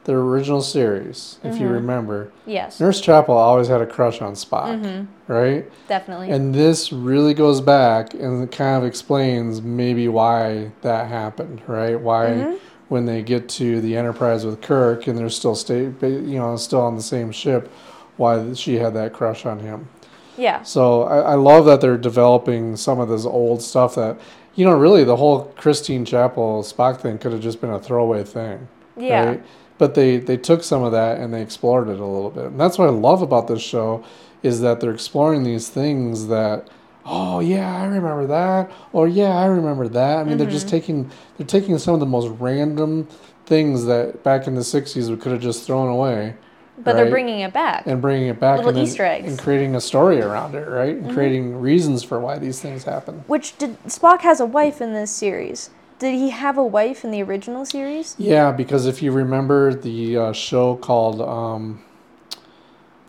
the 0.09 0.15
original 0.15 0.59
series, 0.61 1.37
if 1.43 1.59
you 1.59 1.67
Mhm. 1.67 1.73
remember, 1.73 2.29
yes 2.47 2.79
Nurse 2.79 2.99
Chapel 2.99 3.37
always 3.37 3.67
had 3.67 3.79
a 3.79 3.85
crush 3.85 4.23
on 4.23 4.33
Spock, 4.33 4.81
mm-hmm. 4.81 5.31
right? 5.31 5.69
definitely 5.87 6.31
And 6.31 6.55
this 6.55 6.91
really 6.91 7.35
goes 7.35 7.61
back 7.61 8.15
and 8.15 8.51
kind 8.51 8.75
of 8.77 8.85
explains 8.85 9.61
maybe 9.61 10.07
why 10.07 10.71
that 10.81 11.07
happened, 11.09 11.61
right? 11.67 12.01
Why 12.01 12.25
Mhm. 12.25 12.55
when 12.87 13.05
they 13.05 13.21
get 13.21 13.47
to 13.49 13.79
the 13.81 13.95
Enterprise 13.95 14.47
with 14.47 14.61
Kirk 14.61 15.05
and 15.05 15.15
they're 15.15 15.29
still 15.29 15.53
stay, 15.53 15.91
you 16.01 16.39
know, 16.39 16.55
still 16.55 16.81
on 16.81 16.95
the 16.95 17.03
same 17.03 17.31
ship, 17.31 17.69
why 18.17 18.53
she 18.53 18.79
had 18.79 18.95
that 18.95 19.13
crush 19.13 19.45
on 19.45 19.59
him. 19.59 19.89
Yeah. 20.37 20.63
So 20.63 21.03
I, 21.03 21.19
I 21.19 21.35
love 21.35 21.65
that 21.65 21.81
they're 21.81 21.97
developing 21.97 22.75
some 22.77 22.99
of 22.99 23.09
this 23.09 23.25
old 23.27 23.61
stuff 23.61 23.93
that, 23.93 24.17
you 24.55 24.65
know, 24.65 24.73
really 24.75 25.03
the 25.03 25.17
whole 25.17 25.53
Christine 25.55 26.03
Chapel 26.03 26.63
Spock 26.63 26.97
thing 26.97 27.19
could 27.19 27.31
have 27.31 27.41
just 27.41 27.61
been 27.61 27.69
a 27.69 27.79
throwaway 27.79 28.23
thing. 28.23 28.67
Yeah. 28.97 29.25
Right? 29.25 29.43
But 29.79 29.95
they, 29.95 30.17
they 30.17 30.37
took 30.37 30.61
some 30.63 30.83
of 30.83 30.91
that 30.91 31.17
and 31.19 31.33
they 31.33 31.41
explored 31.41 31.87
it 31.89 31.99
a 31.99 32.05
little 32.05 32.29
bit. 32.29 32.45
And 32.45 32.59
that's 32.59 32.77
what 32.77 32.87
I 32.87 32.91
love 32.91 33.21
about 33.23 33.47
this 33.47 33.61
show 33.63 34.03
is 34.43 34.61
that 34.61 34.79
they're 34.81 34.93
exploring 34.93 35.43
these 35.43 35.69
things 35.69 36.27
that, 36.27 36.67
oh 37.05 37.39
yeah, 37.39 37.75
I 37.81 37.85
remember 37.85 38.27
that. 38.27 38.69
Or 38.93 39.07
yeah, 39.07 39.35
I 39.37 39.45
remember 39.45 39.87
that. 39.87 40.17
I 40.19 40.23
mean, 40.25 40.37
they're 40.37 40.47
just 40.49 40.67
Mm-hmm. 40.67 40.75
taking 40.77 41.11
they're 41.37 41.47
taking 41.47 41.77
some 41.79 41.93
of 41.95 41.99
the 41.99 42.05
most 42.05 42.27
random 42.39 43.07
things 43.45 43.85
that 43.85 44.21
back 44.23 44.45
in 44.45 44.53
the 44.55 44.61
60s 44.61 45.09
we 45.09 45.15
could 45.17 45.31
have 45.31 45.41
just 45.41 45.65
thrown 45.65 45.87
away 45.87 46.35
But 46.77 46.95
they're 46.97 47.09
bringing 47.09 47.39
it 47.39 47.51
back. 47.53 47.87
and 47.87 47.99
bringing 48.01 48.27
it 48.27 48.39
back 48.39 48.57
Little 48.57 48.69
and, 48.69 48.77
then- 48.77 48.83
Easter 48.85 49.05
eggs. 49.05 49.23
Mm-hmm. 49.23 49.29
and 49.31 49.39
creating 49.39 49.75
a 49.75 49.81
story 49.81 50.21
around 50.21 50.53
it, 50.55 50.67
right? 50.69 50.95
And 50.97 51.11
creating 51.13 51.55
reasons 51.59 52.03
for 52.03 52.19
why 52.19 52.37
these 52.37 52.61
things 52.61 52.83
happen. 52.83 53.23
Which 53.27 53.57
did 53.57 53.81
Spock 53.85 54.21
has 54.21 54.39
a 54.41 54.45
wife 54.45 54.81
in 54.81 54.93
this 54.93 55.09
series? 55.09 55.69
Did 55.99 56.15
he 56.15 56.29
have 56.29 56.57
a 56.57 56.63
wife 56.63 57.03
in 57.03 57.12
the 57.12 57.21
original 57.21 57.65
series? 57.65 58.15
Yeah, 58.17 58.51
because 58.51 58.85
if 58.85 59.01
you 59.01 59.12
remember 59.12 59.73
the 59.73 60.17
uh, 60.17 60.33
show 60.33 60.77
called 60.77 61.21
um, 61.21 61.83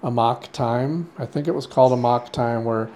Amok 0.03 0.50
Time, 0.53 1.09
I 1.16 1.24
think 1.26 1.46
it 1.46 1.55
was 1.55 1.66
called 1.66 1.92
Amok 1.92 2.33
Time, 2.33 2.64
where 2.64 2.90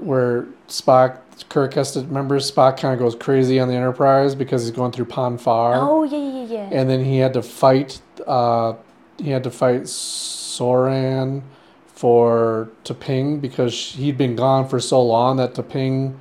where 0.00 0.46
Spock 0.68 1.18
Kirk 1.48 1.74
has 1.74 1.92
to 1.92 2.00
remember 2.00 2.38
Spock 2.38 2.78
kind 2.78 2.92
of 2.92 2.98
goes 2.98 3.14
crazy 3.14 3.58
on 3.60 3.68
the 3.68 3.74
Enterprise 3.74 4.34
because 4.34 4.62
he's 4.62 4.72
going 4.74 4.92
through 4.92 5.06
Pon 5.06 5.38
farr, 5.38 5.74
Oh 5.76 6.02
yeah, 6.02 6.18
yeah, 6.18 6.44
yeah. 6.44 6.68
and 6.78 6.90
then 6.90 7.04
he 7.04 7.18
had 7.18 7.32
to 7.34 7.42
fight. 7.42 8.00
Uh, 8.26 8.74
he 9.18 9.30
had 9.30 9.44
to 9.44 9.50
fight 9.50 9.82
Soran 9.82 11.42
for 11.86 12.68
Taping 12.84 13.40
because 13.40 13.92
he'd 13.92 14.18
been 14.18 14.36
gone 14.36 14.68
for 14.68 14.78
so 14.80 15.02
long 15.02 15.36
that 15.38 15.54
Taping, 15.54 16.18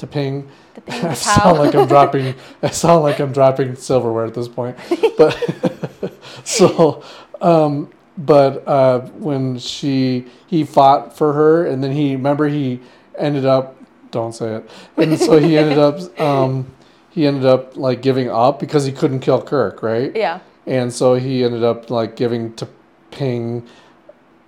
Tapau, 0.00 0.10
Taping. 0.10 0.48
The 0.74 0.80
ping 0.80 1.04
I 1.04 1.14
sound 1.14 1.58
like 1.58 1.74
I'm 1.74 1.88
dropping. 1.88 2.34
I 2.62 2.70
sound 2.70 3.02
like 3.02 3.20
I'm 3.20 3.32
dropping 3.32 3.76
silverware 3.76 4.26
at 4.26 4.34
this 4.34 4.48
point, 4.48 4.76
but 5.18 6.12
so, 6.44 7.02
um, 7.40 7.90
but 8.16 8.66
uh, 8.66 9.00
when 9.18 9.58
she 9.58 10.26
he 10.46 10.64
fought 10.64 11.16
for 11.16 11.32
her, 11.32 11.66
and 11.66 11.82
then 11.82 11.92
he 11.92 12.12
remember 12.12 12.48
he 12.48 12.80
ended 13.18 13.46
up 13.46 13.76
don't 14.10 14.34
say 14.34 14.56
it, 14.56 14.70
and 14.96 15.18
so 15.18 15.38
he 15.38 15.56
ended 15.56 15.78
up 15.78 16.20
um, 16.20 16.66
he 17.10 17.26
ended 17.26 17.44
up 17.44 17.76
like 17.76 18.02
giving 18.02 18.30
up 18.30 18.60
because 18.60 18.84
he 18.84 18.92
couldn't 18.92 19.20
kill 19.20 19.42
Kirk, 19.42 19.82
right? 19.82 20.14
Yeah. 20.14 20.40
And 20.66 20.92
so 20.92 21.14
he 21.14 21.42
ended 21.42 21.64
up 21.64 21.90
like 21.90 22.16
giving 22.16 22.54
to 22.54 22.68
Ping 23.10 23.66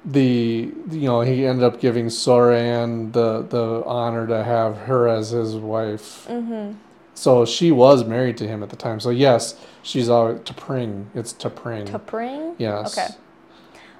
the 0.05 0.73
you 0.91 1.07
know 1.07 1.21
he 1.21 1.47
ended 1.47 1.65
up 1.65 1.81
giving 1.81 2.07
Soran 2.07 3.13
the 3.13 3.43
the 3.43 3.85
honor 3.87 4.27
to 4.27 4.43
have 4.43 4.77
her 4.79 5.09
as 5.09 5.31
his 5.31 5.55
wife. 5.55 6.27
Mm-hmm. 6.29 6.77
So 7.15 7.45
she 7.45 7.71
was 7.71 8.05
married 8.05 8.37
to 8.39 8.49
him 8.49 8.63
at 8.63 8.71
the 8.71 8.77
time. 8.77 8.99
So 8.99 9.11
yes, 9.11 9.55
she's 9.83 10.09
always 10.09 10.41
T'Pring. 10.41 11.07
It's 11.15 11.33
T'Pring. 11.33 11.87
T'Pring. 11.87 12.55
yes. 12.59 12.99
Okay. 12.99 13.15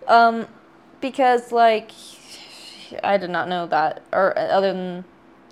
Um, 0.09 0.47
because 1.01 1.53
like, 1.53 1.93
I 3.05 3.19
did 3.19 3.31
not 3.31 3.49
know 3.49 3.67
that, 3.67 4.03
or 4.13 4.37
uh, 4.37 4.43
other 4.43 4.73
than, 4.73 5.05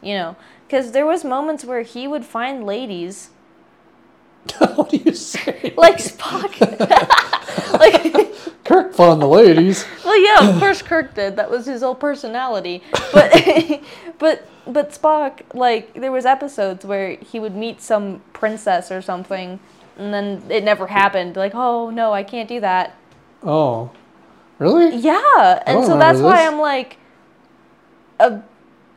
you 0.03 0.15
know, 0.15 0.37
because 0.67 0.93
there 0.93 1.07
was 1.07 1.23
moments 1.23 1.65
where 1.65 1.83
he 1.83 2.09
would 2.09 2.25
find 2.25 2.65
ladies 2.65 3.31
what 4.75 4.91
do 4.91 4.97
you 4.97 5.13
say? 5.13 5.75
like 5.77 5.99
Spock. 5.99 6.57
like, 8.15 8.65
Kirk 8.65 8.93
found 8.93 9.23
the 9.23 9.27
ladies. 9.27 9.87
well, 10.05 10.23
yeah, 10.23 10.51
of 10.51 10.59
course 10.61 10.83
Kirk 10.83 11.15
did. 11.15 11.37
That 11.37 11.51
was 11.51 11.67
his 11.67 11.83
whole 11.83 11.95
personality. 11.95 12.83
But, 13.13 13.33
but, 14.19 14.47
but 14.67 14.91
Spock, 14.91 15.41
like, 15.55 15.95
there 15.95 16.13
was 16.13 16.27
episodes 16.27 16.85
where 16.85 17.17
he 17.17 17.41
would 17.41 17.55
meet 17.55 17.81
some 17.81 18.23
princess 18.33 18.91
or 18.93 19.01
something, 19.01 19.59
and 19.97 20.13
then 20.13 20.43
it 20.51 20.63
never 20.63 20.87
happened. 20.87 21.37
Like, 21.37 21.55
oh 21.55 21.91
no, 21.91 22.13
I 22.13 22.23
can't 22.23 22.49
do 22.49 22.61
that. 22.61 22.95
Oh, 23.43 23.91
really? 24.59 24.97
Yeah, 24.97 25.63
and 25.67 25.85
so 25.85 25.99
that's 25.99 26.21
why. 26.21 26.47
I'm 26.47 26.61
like, 26.61 26.99
a, 28.19 28.43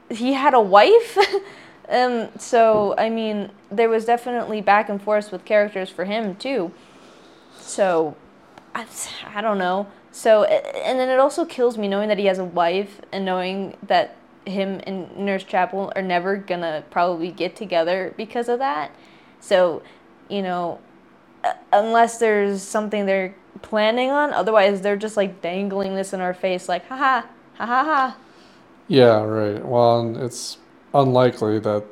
he 0.09 0.33
had 0.33 0.53
a 0.53 0.61
wife. 0.61 1.17
um, 1.89 2.29
so 2.37 2.95
I 2.97 3.09
mean, 3.09 3.49
there 3.71 3.89
was 3.89 4.03
definitely 4.05 4.61
back 4.61 4.89
and 4.89 5.01
forth 5.01 5.31
with 5.31 5.45
characters 5.45 5.89
for 5.89 6.05
him 6.05 6.35
too. 6.35 6.73
So, 7.59 8.15
I, 8.75 8.85
I 9.35 9.41
don't 9.41 9.57
know. 9.57 9.87
So 10.11 10.43
and 10.45 10.99
then 10.99 11.09
it 11.09 11.19
also 11.19 11.45
kills 11.45 11.77
me 11.77 11.87
knowing 11.87 12.09
that 12.09 12.17
he 12.19 12.25
has 12.25 12.39
a 12.39 12.45
wife 12.45 13.01
and 13.11 13.25
knowing 13.25 13.77
that 13.87 14.15
him 14.45 14.81
and 14.85 15.15
Nurse 15.17 15.43
Chapel 15.43 15.91
are 15.95 16.01
never 16.01 16.37
gonna 16.37 16.83
probably 16.91 17.31
get 17.31 17.55
together 17.55 18.13
because 18.17 18.49
of 18.49 18.59
that. 18.59 18.91
So, 19.39 19.83
you 20.29 20.41
know, 20.41 20.79
unless 21.71 22.17
there's 22.17 22.61
something 22.61 23.05
they're 23.05 23.35
planning 23.61 24.11
on. 24.11 24.33
Otherwise, 24.33 24.81
they're 24.81 24.95
just 24.97 25.17
like 25.17 25.41
dangling 25.41 25.95
this 25.95 26.13
in 26.13 26.21
our 26.21 26.33
face, 26.33 26.69
like, 26.69 26.85
haha, 26.87 27.27
ha 27.55 27.65
ha 27.65 27.83
ha. 27.83 28.17
Yeah, 28.87 29.23
right. 29.23 29.63
Well, 29.63 30.15
it's 30.17 30.57
unlikely 30.93 31.59
that 31.59 31.83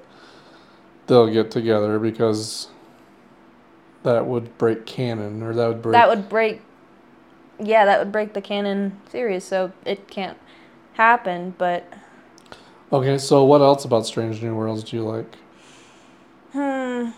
they'll 1.08 1.32
get 1.32 1.52
together 1.52 2.00
because 2.00 2.68
that 4.04 4.26
would 4.26 4.58
break 4.58 4.86
canon, 4.86 5.42
or 5.44 5.54
that 5.54 5.68
would 5.68 5.82
break. 5.82 5.94
That 5.94 6.10
would 6.10 6.30
break, 6.30 6.62
yeah, 7.62 7.86
that 7.86 8.00
would 8.00 8.12
break 8.12 8.34
the 8.34 8.42
canon 8.42 9.00
series, 9.10 9.44
so 9.44 9.72
it 9.86 10.08
can't 10.08 10.38
happen. 10.94 11.56
But, 11.58 11.86
Okay, 12.92 13.18
so 13.18 13.44
what 13.46 13.62
else 13.62 13.86
about 13.86 14.06
Strange 14.06 14.42
New 14.42 14.56
Worlds 14.56 14.84
do 14.84 14.98
you 14.98 15.04
like? 15.04 15.36
hmm. 16.52 17.10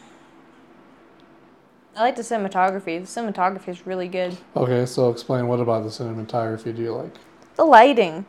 I 1.96 2.02
like 2.02 2.16
the 2.16 2.24
cinematography. 2.24 3.00
The 3.00 3.22
cinematography 3.22 3.70
is 3.70 3.86
really 3.86 4.08
good. 4.08 4.38
Okay, 4.56 4.86
so 4.86 5.10
explain 5.10 5.48
what 5.48 5.60
about 5.60 5.84
the 5.84 5.90
cinematography 5.90 6.76
do 6.76 6.82
you 6.82 6.94
like? 6.94 7.14
The 7.56 7.66
lighting, 7.66 8.26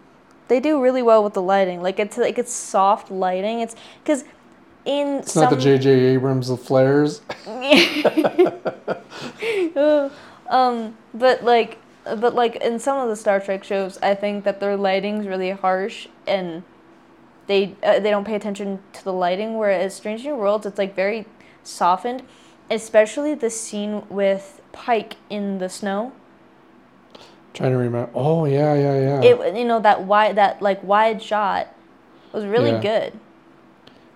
they 0.49 0.61
do 0.61 0.83
really 0.83 1.03
well 1.03 1.25
with 1.25 1.33
the 1.33 1.43
lighting. 1.43 1.83
Like 1.83 1.99
it's 1.99 2.19
like 2.19 2.39
it's 2.39 2.53
soft 2.53 3.11
lighting. 3.11 3.61
It's 3.61 3.75
because 4.03 4.25
in 4.85 5.21
It's 5.21 5.33
some 5.33 5.45
not 5.45 5.51
the 5.51 5.57
J.J. 5.57 5.91
Abrams 5.91 6.51
of 6.51 6.61
flares. 6.61 7.23
um, 10.51 10.97
but 11.15 11.45
like, 11.45 11.79
but 12.05 12.35
like 12.35 12.57
in 12.57 12.79
some 12.79 12.99
of 12.99 13.09
the 13.09 13.17
Star 13.17 13.41
Trek 13.41 13.65
shows, 13.65 13.99
I 14.03 14.15
think 14.15 14.45
that 14.45 14.61
their 14.61 14.77
lighting's 14.77 15.27
really 15.27 15.51
harsh 15.51 16.09
and 16.27 16.63
they 17.47 17.77
uh, 17.83 18.01
they 18.01 18.11
don't 18.11 18.25
pay 18.25 18.35
attention 18.35 18.81
to 18.95 19.05
the 19.05 19.13
lighting. 19.13 19.57
Whereas 19.57 19.95
Strange 19.95 20.25
New 20.25 20.35
Worlds, 20.37 20.67
it's 20.67 20.79
like 20.79 20.95
very 20.95 21.27
softened, 21.63 22.23
especially 22.71 23.35
the 23.35 23.51
scene 23.51 24.03
with 24.09 24.61
Pike 24.73 25.17
in 25.31 25.59
the 25.59 25.69
snow. 25.69 26.13
Trying 27.53 27.71
to 27.73 27.77
remember. 27.79 28.11
Oh 28.15 28.47
yeah, 28.47 28.75
yeah, 28.75 28.99
yeah. 28.99 29.23
It 29.23 29.57
you 29.57 29.65
know 29.65 29.81
that 29.81 30.03
wide 30.03 30.37
that 30.37 30.61
like 30.61 30.83
wide 30.83 31.23
shot 31.23 31.69
was 32.33 32.45
really 32.45 32.73
Yeah. 32.73 32.81
good. 32.81 33.13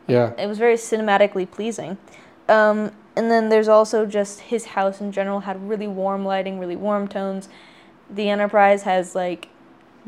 yeah. 0.08 0.32
It 0.38 0.46
was 0.46 0.58
very 0.58 0.74
cinematically 0.74 1.48
pleasing. 1.48 1.98
Um, 2.48 2.90
and 3.14 3.30
then 3.30 3.48
there's 3.48 3.68
also 3.68 4.06
just 4.06 4.40
his 4.40 4.64
house 4.66 5.00
in 5.00 5.12
general 5.12 5.40
had 5.40 5.68
really 5.68 5.86
warm 5.86 6.24
lighting, 6.24 6.58
really 6.58 6.76
warm 6.76 7.06
tones. 7.06 7.48
The 8.10 8.28
Enterprise 8.28 8.82
has 8.82 9.14
like 9.14 9.48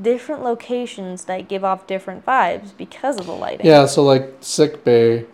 different 0.01 0.43
locations 0.43 1.25
that 1.25 1.49
give 1.49 1.65
off 1.65 1.87
different 1.87 2.25
vibes 2.25 2.77
because 2.77 3.19
of 3.19 3.27
the 3.27 3.33
lighting. 3.33 3.67
Yeah, 3.67 3.87
so 3.87 4.03
like 4.03 4.37
sick 4.41 4.85
bay 4.85 5.27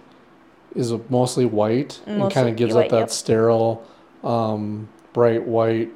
is 0.74 0.92
mostly 1.08 1.46
white 1.46 2.00
and 2.06 2.30
kind 2.32 2.48
of 2.48 2.56
gives 2.56 2.74
white, 2.74 2.86
up 2.86 2.90
that 2.90 2.98
yep. 2.98 3.10
sterile, 3.10 3.86
um, 4.24 4.88
bright 5.12 5.46
white 5.46 5.90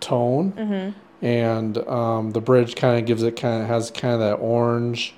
tone. 0.00 0.52
Mm-hmm. 0.52 1.24
and 1.24 1.78
um, 1.88 2.30
the 2.30 2.40
bridge 2.40 2.76
kind 2.76 2.98
of 2.98 3.06
gives 3.06 3.22
it 3.22 3.36
kind 3.36 3.62
of 3.62 3.68
has 3.68 3.90
kind 3.90 4.14
of 4.14 4.20
that 4.20 4.34
orange, 4.34 5.14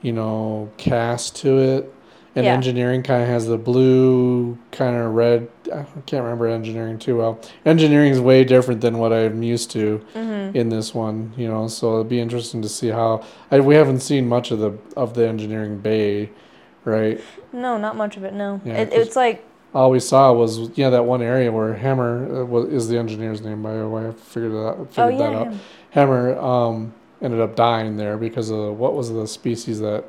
you 0.00 0.12
know, 0.12 0.70
cast 0.76 1.36
to 1.36 1.58
it. 1.58 1.94
And 2.36 2.46
Yeah. 2.46 2.54
engineering 2.54 3.02
kind 3.02 3.22
of 3.22 3.28
has 3.28 3.48
the 3.48 3.58
blue, 3.58 4.56
kind 4.70 4.96
of 4.96 5.14
red. 5.14 5.48
I 5.74 5.84
can't 6.06 6.22
remember 6.22 6.46
engineering 6.46 6.98
too 6.98 7.16
well. 7.18 7.40
Engineering 7.66 8.12
is 8.12 8.20
way 8.20 8.44
different 8.44 8.80
than 8.82 8.98
what 8.98 9.12
I'm 9.12 9.42
used 9.42 9.70
to 9.72 10.00
Mm-hmm. 10.14 10.56
in 10.56 10.68
this 10.68 10.94
one, 10.94 11.32
you 11.36 11.48
know. 11.48 11.66
So 11.66 11.88
it'll 11.88 12.04
be 12.04 12.20
interesting 12.20 12.62
to 12.62 12.68
see 12.68 12.88
how. 12.88 13.22
I, 13.50 13.58
we 13.60 13.74
haven't 13.74 14.00
seen 14.00 14.28
much 14.28 14.52
of 14.52 14.60
the 14.60 14.72
of 14.96 15.14
the 15.14 15.26
engineering 15.26 15.78
bay, 15.78 16.30
right? 16.84 17.20
No, 17.52 17.76
not 17.78 17.96
much 17.96 18.16
of 18.16 18.22
it. 18.24 18.32
No, 18.32 18.60
Yeah, 18.64 18.74
it, 18.74 18.92
it's 18.92 19.16
like 19.16 19.44
All 19.74 19.90
we 19.90 19.98
saw 20.00 20.32
was 20.32 20.70
yeah 20.76 20.90
that 20.90 21.04
one 21.04 21.22
area 21.22 21.50
where 21.50 21.74
Hemmer 21.74 22.42
uh, 22.42 22.44
was, 22.44 22.66
is 22.72 22.88
the 22.88 22.96
engineer's 22.98 23.40
name 23.40 23.60
by 23.62 23.74
the 23.76 23.88
way. 23.88 24.06
I 24.06 24.12
figured 24.12 24.52
that 24.52 24.56
oh 24.78 24.86
figured 24.90 25.18
that 25.18 25.32
yeah, 25.32 25.38
out. 25.40 25.52
yeah. 25.52 25.58
Hemmer 25.96 26.36
um, 26.40 26.92
ended 27.20 27.40
up 27.40 27.56
dying 27.56 27.96
there 27.96 28.16
because 28.16 28.50
of 28.50 28.78
what 28.78 28.94
was 28.94 29.12
the 29.12 29.26
species 29.26 29.80
that 29.80 30.04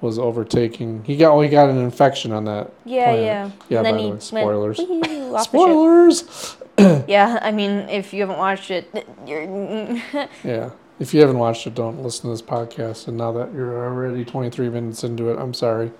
was 0.00 0.18
overtaking. 0.18 1.04
He 1.04 1.16
got 1.16 1.32
oh, 1.32 1.40
he 1.40 1.48
got 1.48 1.68
an 1.70 1.78
infection 1.78 2.32
on 2.32 2.44
that. 2.44 2.72
yeah, 2.84 3.04
planet. 3.04 3.24
yeah. 3.24 3.50
Yeah, 3.68 3.78
and 3.78 3.86
then 3.86 3.96
the 3.96 4.02
he 4.02 4.10
way, 4.12 4.18
spoilers. 4.20 4.78
Went, 4.78 5.04
the. 5.04 5.42
Spoilers. 5.42 6.56
Yeah, 7.08 7.40
I 7.42 7.50
mean, 7.50 7.88
if 7.88 8.12
you 8.12 8.20
haven't 8.20 8.38
watched 8.38 8.70
it, 8.70 8.88
you're. 9.26 9.42
Yeah. 10.44 10.70
If 11.00 11.12
you 11.14 11.20
haven't 11.20 11.38
watched 11.38 11.66
it, 11.66 11.74
don't 11.74 12.02
listen 12.02 12.22
to 12.22 12.28
this 12.28 12.42
podcast. 12.42 13.08
And 13.08 13.16
now 13.16 13.32
that 13.32 13.52
you're 13.52 13.84
already 13.84 14.24
23 14.24 14.68
minutes 14.68 15.04
into 15.04 15.30
it, 15.30 15.38
I'm 15.38 15.54
sorry. 15.54 15.92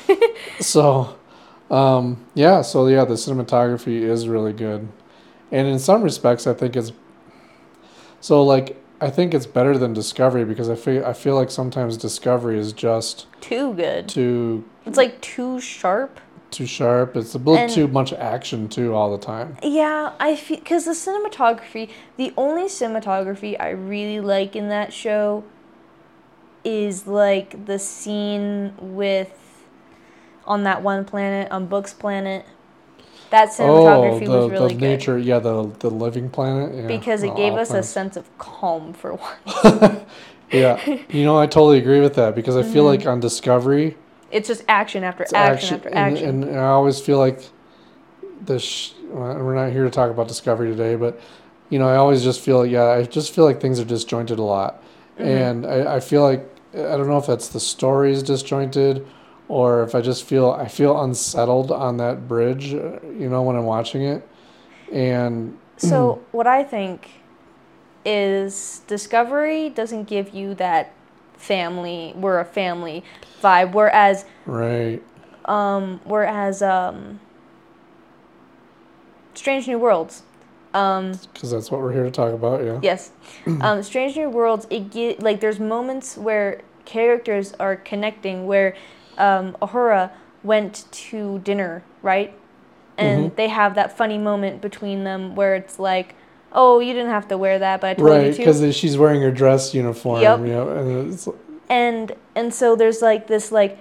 so, 0.60 1.16
um, 1.70 2.24
yeah. 2.34 2.62
So 2.62 2.86
yeah, 2.88 3.04
the 3.04 3.14
cinematography 3.14 4.02
is 4.02 4.26
really 4.26 4.52
good, 4.52 4.88
and 5.52 5.68
in 5.68 5.78
some 5.78 6.02
respects, 6.02 6.46
I 6.48 6.54
think 6.54 6.74
it's. 6.76 6.92
So 8.20 8.42
like, 8.42 8.82
I 9.04 9.10
think 9.10 9.34
it's 9.34 9.44
better 9.46 9.76
than 9.76 9.92
Discovery 9.92 10.46
because 10.46 10.70
I 10.70 10.76
feel 10.76 11.04
I 11.04 11.12
feel 11.12 11.34
like 11.34 11.50
sometimes 11.50 11.98
Discovery 11.98 12.58
is 12.58 12.72
just 12.72 13.26
too 13.42 13.74
good. 13.74 14.08
too 14.08 14.64
It's 14.86 14.96
like 14.96 15.20
too 15.20 15.60
sharp. 15.60 16.20
too 16.50 16.64
sharp. 16.66 17.14
It's 17.16 17.34
a 17.34 17.38
little 17.38 17.56
And- 17.58 17.70
too 17.70 17.86
much 17.86 18.12
action 18.14 18.66
too 18.68 18.94
all 18.94 19.10
the 19.12 19.18
time. 19.22 19.58
Yeah, 19.62 20.12
I 20.18 20.36
feel 20.36 20.56
because 20.58 20.86
the 20.86 20.92
cinematography, 20.92 21.90
the 22.16 22.32
only 22.38 22.64
cinematography 22.64 23.56
I 23.60 23.70
really 23.70 24.20
like 24.20 24.56
in 24.56 24.68
that 24.70 24.92
show 24.94 25.44
is 26.64 27.06
like 27.06 27.66
the 27.66 27.78
scene 27.78 28.72
with 28.80 29.32
on 30.46 30.62
that 30.62 30.82
one 30.82 31.04
planet 31.04 31.50
on 31.52 31.66
Book's 31.66 31.92
planet. 31.92 32.46
That 33.34 33.48
Oh, 33.58 34.20
cinematography 34.20 34.20
the, 34.20 34.32
was 34.32 34.48
really 34.48 34.74
the 34.74 34.74
good 34.74 34.80
nature, 34.80 35.18
yeah, 35.18 35.38
the 35.38 35.64
the 35.80 35.90
living 35.90 36.30
planet. 36.30 36.74
Yeah, 36.74 37.02
because 37.02 37.22
it 37.22 37.34
gave 37.34 37.56
us 37.56 37.72
a 37.74 37.82
sense 37.82 38.16
of 38.16 38.36
calm 38.38 38.92
for 38.92 39.14
once. 39.14 39.56
Yeah, 40.50 40.80
you 41.10 41.24
know, 41.24 41.38
I 41.38 41.46
totally 41.46 41.78
agree 41.78 42.00
with 42.00 42.14
that 42.14 42.34
because 42.34 42.56
I 42.56 42.62
feel 42.62 42.84
Mm-hmm. 42.84 42.84
like 42.84 43.06
on 43.06 43.20
Discovery, 43.20 43.96
It's 44.30 44.48
just 44.48 44.64
action 44.68 45.04
after 45.04 45.24
it's 45.24 45.32
action, 45.34 45.68
after 45.68 45.90
and, 45.90 46.16
action. 46.16 46.42
and 46.44 46.44
I 46.58 46.66
always 46.66 47.00
feel 47.00 47.18
like 47.18 47.40
the. 48.44 48.58
Sh- 48.58 48.92
we're 49.10 49.54
not 49.54 49.72
here 49.72 49.84
to 49.84 49.90
talk 49.90 50.10
about 50.10 50.28
Discovery 50.28 50.70
today, 50.70 50.96
but 50.96 51.20
you 51.70 51.78
know, 51.78 51.88
I 51.88 51.96
always 51.96 52.22
just 52.22 52.40
feel 52.40 52.58
like 52.60 52.70
yeah, 52.70 52.84
I 52.86 53.04
just 53.04 53.34
feel 53.34 53.44
like 53.44 53.60
things 53.60 53.80
are 53.80 53.84
disjointed 53.84 54.38
a 54.38 54.42
lot, 54.42 54.82
Mm-hmm. 55.18 55.26
and 55.28 55.66
I, 55.66 55.96
I 55.96 56.00
feel 56.00 56.22
like 56.22 56.48
I 56.74 56.96
don't 56.96 57.08
know 57.08 57.18
if 57.18 57.26
that's 57.26 57.48
the 57.48 57.60
story 57.60 58.12
is 58.12 58.22
disjointed, 58.22 59.06
or 59.48 59.82
if 59.82 59.94
I 59.94 60.00
just 60.00 60.24
feel 60.24 60.50
I 60.50 60.68
feel 60.68 61.00
unsettled 61.02 61.70
on 61.70 61.96
that 61.98 62.26
bridge, 62.28 62.74
uh, 62.74 63.00
you 63.02 63.28
know, 63.28 63.42
when 63.42 63.56
I'm 63.56 63.64
watching 63.64 64.02
it, 64.02 64.26
and 64.92 65.58
So 65.76 66.22
what 66.32 66.46
I 66.46 66.62
think 66.64 67.10
is 68.04 68.82
Discovery 68.86 69.70
doesn't 69.70 70.04
give 70.04 70.34
you 70.34 70.54
that 70.54 70.92
family, 71.36 72.12
we're 72.16 72.40
a 72.40 72.44
family 72.44 73.04
vibe, 73.42 73.72
whereas 73.72 74.24
Right. 74.46 75.02
um, 75.44 76.00
whereas 76.04 76.62
um, 76.62 77.20
Strange 79.34 79.66
New 79.68 79.78
Worlds. 79.78 80.22
Um, 80.72 81.12
Because 81.32 81.50
that's 81.52 81.70
what 81.70 81.80
we're 81.80 81.92
here 81.92 82.02
to 82.04 82.10
talk 82.10 82.32
about. 82.32 82.64
Yeah. 82.64 82.80
yes, 82.82 83.12
um, 83.60 83.82
Strange 83.82 84.16
New 84.16 84.28
Worlds. 84.30 84.66
It 84.70 84.90
get 84.90 85.22
like 85.22 85.40
there's 85.40 85.60
moments 85.60 86.16
where 86.16 86.62
characters 86.84 87.52
are 87.60 87.76
connecting. 87.76 88.46
Where 88.46 88.74
um, 89.18 89.56
Ahura 89.62 90.10
went 90.42 90.84
to 90.90 91.38
dinner, 91.40 91.82
right, 92.02 92.32
and 92.98 93.30
Mhm. 93.32 93.36
they 93.36 93.48
have 93.48 93.74
that 93.74 93.96
funny 93.96 94.18
moment 94.18 94.60
between 94.60 95.04
them 95.04 95.34
where 95.34 95.54
it's 95.54 95.78
like, 95.78 96.14
"Oh, 96.52 96.80
you 96.80 96.92
didn't 96.92 97.10
have 97.10 97.26
to 97.28 97.38
wear 97.38 97.58
that, 97.58 97.80
but 97.80 97.88
I 97.90 97.94
told 97.94 98.08
Right. 98.10 98.26
you 98.26 98.32
to." 98.32 98.38
Because 98.38 98.76
she's 98.76 98.96
wearing 98.98 99.22
her 99.22 99.30
dress 99.30 99.74
uniform. 99.74 100.20
Yep. 100.22 100.40
Yeah. 100.46 100.62
And 100.78 101.12
it's, 101.12 101.28
and 101.68 102.12
and 102.34 102.52
so 102.52 102.76
there's 102.76 103.00
like 103.02 103.26
this 103.26 103.50
like 103.50 103.78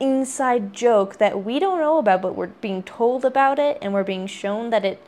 inside 0.00 0.72
joke 0.72 1.18
that 1.18 1.44
we 1.44 1.60
don't 1.60 1.78
know 1.78 1.96
about 1.98 2.20
but 2.20 2.34
we're 2.34 2.48
being 2.60 2.82
told 2.82 3.24
about 3.24 3.58
it 3.58 3.78
and 3.80 3.94
we're 3.94 4.02
being 4.02 4.26
shown 4.26 4.70
that 4.70 4.84
it 4.84 5.00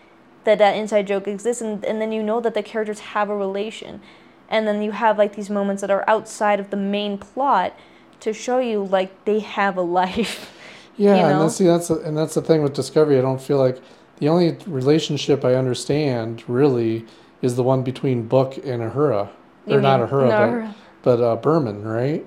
that 0.45 0.59
that 0.59 0.77
inside 0.77 1.05
joke 1.07 1.27
exists 1.27 1.61
and, 1.61 1.85
and 1.85 2.01
then 2.01 2.13
you 2.13 2.23
know 2.23 2.41
that 2.41 2.55
the 2.55 2.63
characters 2.63 3.01
have 3.01 3.29
a 3.29 3.37
relation 3.37 4.01
and 4.49 4.69
then 4.69 4.83
you 4.83 4.93
have 4.93 5.19
like 5.19 5.35
these 5.35 5.51
moments 5.51 5.81
that 5.81 5.91
are 5.91 6.05
outside 6.07 6.61
of 6.61 6.71
the 6.71 6.77
main 6.77 7.19
plot 7.19 7.75
to 8.21 8.33
show 8.33 8.59
you 8.59 8.85
like 8.85 9.25
they 9.25 9.41
have 9.41 9.77
a 9.77 9.83
life 9.83 10.51
Yeah, 10.97 11.17
you 11.17 11.21
and 11.23 11.29
know? 11.31 11.43
that's 11.43 11.57
see 11.57 11.65
that's 11.67 11.89
the, 11.89 11.99
and 12.03 12.17
that's 12.17 12.35
the 12.35 12.43
thing 12.43 12.63
with 12.63 12.73
Discovery. 12.75 13.19
I 13.19 13.21
don't 13.21 13.41
feel 13.41 13.59
like 13.59 13.81
the 14.19 14.29
only 14.29 14.57
relationship 14.67 15.45
I 15.45 15.55
understand 15.57 16.45
really 16.49 17.05
is 17.43 17.57
the 17.57 17.65
one 17.65 17.83
between 17.83 18.29
Book 18.29 18.57
and 18.65 18.81
Ahura, 18.81 19.29
You 19.67 19.79
or 19.79 19.81
not 19.81 20.01
Ahura, 20.01 20.29
no, 20.29 20.31
but 20.31 20.49
Uhura. 20.51 20.75
but 21.03 21.21
uh, 21.21 21.37
Burnham, 21.37 21.83
right? 21.83 22.25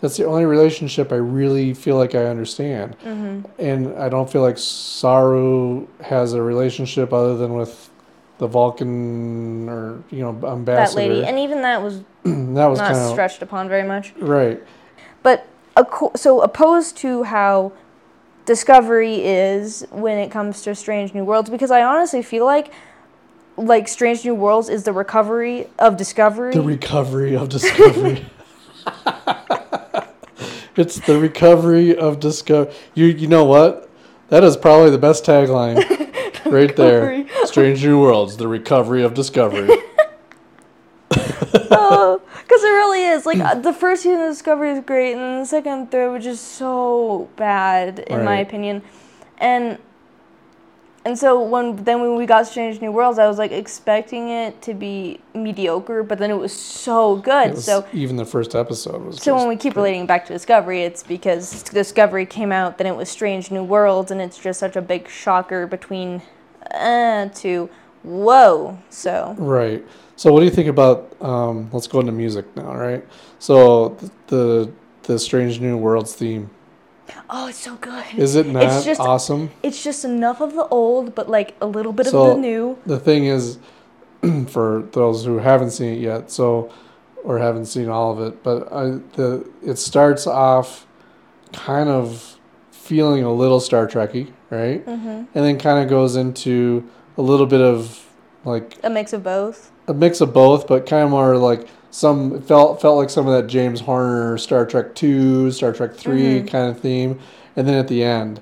That's 0.00 0.16
the 0.16 0.24
only 0.24 0.46
relationship 0.46 1.12
I 1.12 1.16
really 1.16 1.74
feel 1.74 1.96
like 1.96 2.14
I 2.14 2.24
understand, 2.24 2.96
Mhm. 3.04 3.44
and 3.58 3.94
I 3.98 4.08
don't 4.08 4.30
feel 4.30 4.40
like 4.42 4.56
Saru 4.56 5.86
has 6.00 6.32
a 6.32 6.40
relationship 6.42 7.12
other 7.12 7.36
than 7.36 7.52
with 7.54 7.90
the 8.38 8.46
Vulcan 8.46 9.68
or 9.68 10.02
you 10.10 10.20
know 10.22 10.30
ambassador. 10.48 11.00
that 11.02 11.08
lady 11.10 11.24
and 11.26 11.38
even 11.38 11.62
that 11.62 11.82
was 11.82 12.00
that 12.24 12.66
was 12.66 12.78
not 12.78 12.92
kind 12.92 12.96
of 12.98 13.10
stretched 13.12 13.42
upon 13.42 13.68
very 13.68 13.82
much 13.86 14.14
right. 14.18 14.62
But 15.26 15.44
so 16.14 16.40
opposed 16.40 16.96
to 16.98 17.24
how 17.24 17.72
Discovery 18.44 19.24
is 19.24 19.84
when 19.90 20.18
it 20.18 20.30
comes 20.30 20.62
to 20.62 20.72
Strange 20.76 21.14
New 21.14 21.24
Worlds, 21.24 21.50
because 21.50 21.72
I 21.72 21.82
honestly 21.82 22.22
feel 22.22 22.44
like 22.44 22.72
like 23.56 23.88
Strange 23.88 24.24
New 24.24 24.36
Worlds 24.36 24.68
is 24.68 24.84
the 24.84 24.92
recovery 24.92 25.66
of 25.80 25.96
Discovery. 25.96 26.54
The 26.54 26.62
recovery 26.62 27.34
of 27.34 27.48
discovery. 27.48 28.24
it's 30.76 31.00
the 31.00 31.18
recovery 31.18 31.96
of 31.96 32.20
discovery. 32.20 32.72
You 32.94 33.06
you 33.06 33.26
know 33.26 33.42
what? 33.42 33.90
That 34.28 34.44
is 34.44 34.56
probably 34.56 34.90
the 34.90 34.98
best 34.98 35.24
tagline 35.24 35.82
right 36.52 36.76
there. 36.76 37.26
Strange 37.46 37.84
New 37.84 38.00
Worlds, 38.00 38.36
the 38.36 38.46
recovery 38.46 39.02
of 39.02 39.14
discovery. 39.14 39.76
Because 42.46 42.62
it 42.62 42.68
really 42.68 43.04
is. 43.04 43.26
Like, 43.26 43.38
uh, 43.40 43.54
the 43.56 43.72
first 43.72 44.02
season 44.02 44.22
of 44.22 44.30
Discovery 44.30 44.70
is 44.70 44.84
great, 44.84 45.12
and 45.12 45.20
then 45.20 45.40
the 45.40 45.46
second 45.46 45.72
and 45.72 45.90
third 45.90 46.10
were 46.10 46.18
just 46.18 46.44
so 46.52 47.28
bad, 47.36 47.98
in 48.00 48.24
my 48.24 48.36
opinion. 48.38 48.82
And 49.38 49.78
and 51.04 51.16
so 51.16 51.40
when 51.40 51.76
then 51.84 52.00
when 52.00 52.16
we 52.16 52.26
got 52.26 52.46
Strange 52.48 52.80
New 52.80 52.90
Worlds, 52.90 53.18
I 53.18 53.28
was 53.28 53.38
like 53.38 53.52
expecting 53.52 54.28
it 54.28 54.60
to 54.62 54.74
be 54.74 55.20
mediocre, 55.34 56.02
but 56.02 56.18
then 56.18 56.30
it 56.32 56.36
was 56.36 56.52
so 56.52 57.16
good. 57.16 57.52
Was- 57.52 57.64
so 57.64 57.86
even 57.92 58.16
the 58.16 58.24
first 58.24 58.54
episode 58.56 59.02
was. 59.04 59.22
So 59.22 59.36
when 59.36 59.46
we 59.46 59.54
keep 59.56 59.76
relating 59.76 60.06
back 60.06 60.26
to 60.26 60.32
Discovery, 60.32 60.82
it's 60.82 61.04
because 61.04 61.62
Discovery 61.64 62.26
came 62.26 62.50
out, 62.50 62.78
then 62.78 62.88
it 62.88 62.96
was 62.96 63.08
Strange 63.08 63.52
New 63.52 63.62
Worlds, 63.62 64.10
and 64.10 64.20
it's 64.20 64.36
just 64.38 64.58
such 64.58 64.74
a 64.74 64.82
big 64.82 65.08
shocker 65.08 65.66
between 65.66 66.22
uh 66.72 67.28
to 67.28 67.70
whoa. 68.06 68.78
So 68.90 69.34
Right. 69.38 69.84
So 70.16 70.32
what 70.32 70.40
do 70.40 70.46
you 70.46 70.50
think 70.50 70.68
about? 70.68 71.14
Um, 71.20 71.68
let's 71.72 71.86
go 71.86 72.00
into 72.00 72.12
music 72.12 72.44
now. 72.56 72.74
Right. 72.74 73.04
So 73.38 73.90
th- 74.00 74.12
the 74.28 74.70
the 75.02 75.18
Strange 75.18 75.60
New 75.60 75.76
Worlds 75.76 76.14
theme 76.14 76.50
oh, 77.30 77.46
it's 77.48 77.58
so 77.58 77.76
good. 77.76 78.04
is 78.16 78.34
it 78.34 78.46
not 78.46 78.62
it's 78.64 78.84
just- 78.84 79.00
awesome? 79.00 79.50
It's 79.62 79.82
just 79.84 80.04
enough 80.04 80.40
of 80.40 80.54
the 80.54 80.66
old, 80.68 81.14
but 81.14 81.28
like 81.28 81.54
a 81.60 81.66
little 81.66 81.92
bit 81.92 82.06
So- 82.06 82.22
of 82.30 82.34
the 82.36 82.40
new. 82.40 82.78
the 82.86 82.98
thing 82.98 83.26
is 83.26 83.58
for 84.48 84.82
those 84.92 85.24
who 85.24 85.38
haven't 85.38 85.70
seen 85.70 85.94
it 85.94 86.00
yet 86.00 86.30
so 86.30 86.70
or 87.22 87.38
haven't 87.38 87.66
seen 87.66 87.88
all 87.88 88.12
of 88.12 88.20
it 88.20 88.42
but 88.42 88.72
I, 88.72 88.84
the 89.14 89.48
it 89.62 89.76
starts 89.78 90.26
off 90.26 90.86
kind 91.52 91.88
of 91.88 92.38
feeling 92.72 93.22
a 93.24 93.32
little 93.32 93.60
star 93.60 93.86
trekky 93.86 94.32
right 94.50 94.82
hmm 94.84 94.98
and 94.98 95.28
then 95.44 95.58
kind 95.58 95.82
of 95.82 95.88
goes 95.90 96.16
into 96.16 96.88
a 97.18 97.22
little 97.22 97.46
bit 97.46 97.60
of 97.60 98.04
like 98.44 98.76
A 98.82 98.90
mix 98.90 99.12
of 99.12 99.22
both. 99.22 99.70
a 99.88 99.94
mix 99.94 100.20
of 100.20 100.32
both 100.32 100.66
but 100.66 100.86
kind 100.86 101.04
of 101.04 101.10
more 101.10 101.36
like 101.36 101.66
some 101.90 102.40
felt 102.42 102.80
felt 102.80 102.96
like 102.98 103.08
some 103.10 103.26
of 103.26 103.32
that 103.34 103.48
james 103.48 103.80
horner 103.80 104.36
star 104.38 104.66
trek 104.66 104.94
2 104.94 105.50
star 105.50 105.72
trek 105.72 105.94
3 105.94 106.42
Mhm. 106.42 106.48
kind 106.48 106.70
of 106.70 106.78
theme 106.80 107.18
and 107.56 107.66
then 107.66 107.74
at 107.76 107.88
the 107.88 108.02
end 108.04 108.40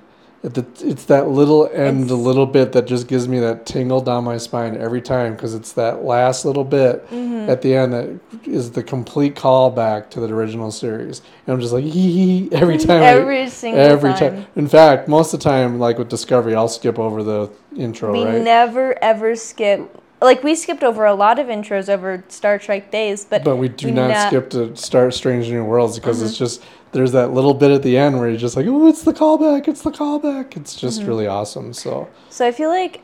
it's 0.53 1.05
that 1.05 1.27
little 1.29 1.67
end 1.73 2.05
It's- 2.05 2.11
little 2.19 2.45
bit 2.45 2.71
that 2.73 2.85
just 2.85 3.07
gives 3.07 3.27
me 3.27 3.39
that 3.39 3.65
tingle 3.65 3.99
down 4.01 4.23
my 4.23 4.37
spine 4.37 4.77
every 4.77 5.01
time 5.01 5.33
because 5.33 5.55
it's 5.55 5.71
that 5.73 6.03
last 6.03 6.45
little 6.45 6.63
bit 6.63 7.03
hmm 7.09 7.49
at 7.49 7.61
the 7.61 7.75
end 7.75 7.93
that 7.93 8.19
is 8.45 8.71
the 8.71 8.83
complete 8.83 9.35
callback 9.35 10.09
to 10.11 10.19
the 10.19 10.27
original 10.33 10.71
series 10.71 11.21
and 11.45 11.53
i'm 11.53 11.61
just 11.61 11.73
like 11.73 11.83
hee 11.83 12.49
every 12.51 12.77
time 12.89 13.01
I- 13.01 13.05
Every 13.07 13.49
single 13.49 13.79
every 13.81 14.13
time. 14.13 14.35
time 14.35 14.45
in 14.55 14.67
fact 14.67 15.07
most 15.07 15.33
of 15.33 15.39
the 15.39 15.43
time 15.43 15.79
like 15.79 15.97
with 15.97 16.09
discovery 16.09 16.55
i'll 16.55 16.67
skip 16.67 16.97
over 16.99 17.23
the 17.23 17.49
intro 17.75 18.11
We 18.13 18.23
right 18.25 18.41
never 18.41 18.97
ever 19.03 19.35
skip. 19.35 20.01
Like 20.21 20.43
we 20.43 20.55
skipped 20.55 20.83
over 20.83 21.05
a 21.05 21.13
lot 21.13 21.39
of 21.39 21.47
intros 21.47 21.89
over 21.89 22.23
Star 22.29 22.57
Trek 22.57 22.89
days, 22.89 23.25
but, 23.25 23.43
but 23.43 23.57
we 23.57 23.67
do 23.67 23.87
we 23.87 23.91
not 23.91 24.09
not- 24.09 24.27
skip 24.27 24.49
to 24.51 24.75
start 24.75 25.13
Strange 25.13 25.49
New 25.49 25.63
Worlds 25.63 25.99
because 25.99 26.17
Mm-hmm. 26.17 26.27
it's 26.27 26.37
just 26.37 26.63
there's 26.93 27.11
that 27.11 27.31
little 27.33 27.53
bit 27.53 27.71
at 27.71 27.83
the 27.83 27.97
end 27.97 28.17
where 28.17 28.29
you're 28.29 28.37
just 28.39 28.55
like, 28.55 28.65
oh, 28.67 28.87
it's 28.87 29.03
the 29.03 29.11
callback, 29.13 29.67
it's 29.67 29.81
the 29.81 29.91
callback. 29.91 30.55
It's 30.55 30.73
just 30.75 30.99
Mm-hmm. 30.99 31.09
really 31.09 31.27
awesome. 31.27 31.73
So 31.73 32.07
So 32.29 32.47
I 32.47 32.51
feel 32.53 32.69
like 32.69 33.01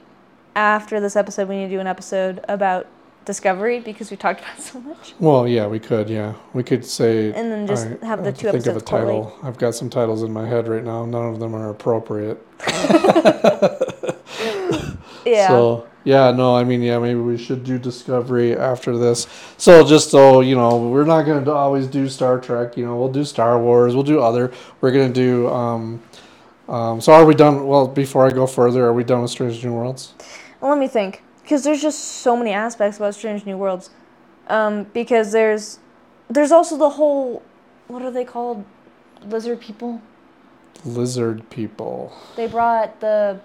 after 0.56 1.00
this 1.02 1.16
episode, 1.16 1.48
we 1.50 1.58
need 1.58 1.66
to 1.66 1.76
do 1.76 1.80
an 1.80 1.88
episode 1.88 2.44
about 2.48 2.88
Discovery 3.26 3.80
because 3.82 4.10
we 4.10 4.18
talked 4.18 4.40
about 4.42 4.58
it 4.58 4.64
so 4.64 4.80
much, 4.80 5.14
well, 5.20 5.48
yeah, 5.48 5.68
we 5.68 5.80
could, 5.80 6.10
yeah, 6.10 6.34
we 6.54 6.64
could 6.64 6.84
say. 6.86 7.32
and 7.34 7.52
then 7.52 7.68
just 7.68 7.86
Alright, 7.86 8.04
have 8.04 8.24
the 8.24 8.32
to 8.32 8.38
two 8.38 8.52
think 8.52 8.66
of 8.66 8.74
a 8.76 8.78
episodes 8.78 8.90
title. 8.90 9.38
I've 9.44 9.58
got 9.60 9.76
some 9.76 9.90
titles 9.92 10.24
in 10.24 10.32
my 10.34 10.48
head 10.48 10.68
right 10.68 10.84
now. 10.84 11.06
None 11.06 11.26
of 11.34 11.40
them 11.40 11.54
are 11.54 11.70
appropriate. 11.70 12.40
Yeah. 15.26 15.48
So 15.48 15.88
yeah, 16.04 16.32
no, 16.32 16.56
I 16.56 16.64
mean, 16.64 16.82
yeah, 16.82 16.98
maybe 16.98 17.20
we 17.20 17.38
should 17.38 17.64
do 17.64 17.78
Discovery 17.78 18.58
after 18.58 18.98
this. 18.98 19.28
So 19.58 19.86
just 19.86 20.10
so 20.10 20.42
you 20.42 20.56
know, 20.56 20.88
we're 20.88 21.06
not 21.06 21.24
going 21.24 21.44
to 21.46 21.52
always 21.52 21.88
do 21.88 22.10
Star 22.10 22.40
Trek. 22.40 22.76
You 22.78 22.86
know, 22.86 22.98
we'll 22.98 23.12
do 23.12 23.24
Star 23.24 23.60
Wars. 23.60 23.94
We'll 23.94 24.04
do 24.04 24.20
other. 24.20 24.52
We're 24.82 24.92
going 24.92 25.14
to 25.14 25.14
do. 25.14 25.48
Um, 25.50 26.02
um, 26.68 27.02
so 27.02 27.14
are 27.14 27.26
we 27.26 27.36
done? 27.36 27.68
Well, 27.68 27.88
before 27.88 28.26
I 28.26 28.32
go 28.32 28.48
further, 28.48 28.86
are 28.86 28.94
we 28.94 29.04
done 29.04 29.22
with 29.22 29.32
Strange 29.32 29.64
New 29.64 29.74
Worlds? 29.74 30.14
Well, 30.60 30.72
let 30.72 30.80
me 30.80 30.88
think, 30.88 31.24
because 31.42 31.64
there's 31.64 31.82
just 31.82 32.00
so 32.00 32.38
many 32.38 32.52
aspects 32.52 32.98
about 32.98 33.16
Strange 33.16 33.46
New 33.46 33.58
Worlds. 33.58 33.90
Um, 34.48 34.86
because 34.94 35.32
there's 35.32 35.80
there's 36.30 36.52
also 36.52 36.78
the 36.78 36.90
whole 36.90 37.44
what 37.92 38.02
are 38.02 38.12
they 38.12 38.26
called? 38.26 38.64
Lizard 39.26 39.60
people. 39.60 40.02
Lizard 40.86 41.48
people. 41.50 42.14
They 42.36 42.48
brought 42.48 43.00
the 43.02 43.40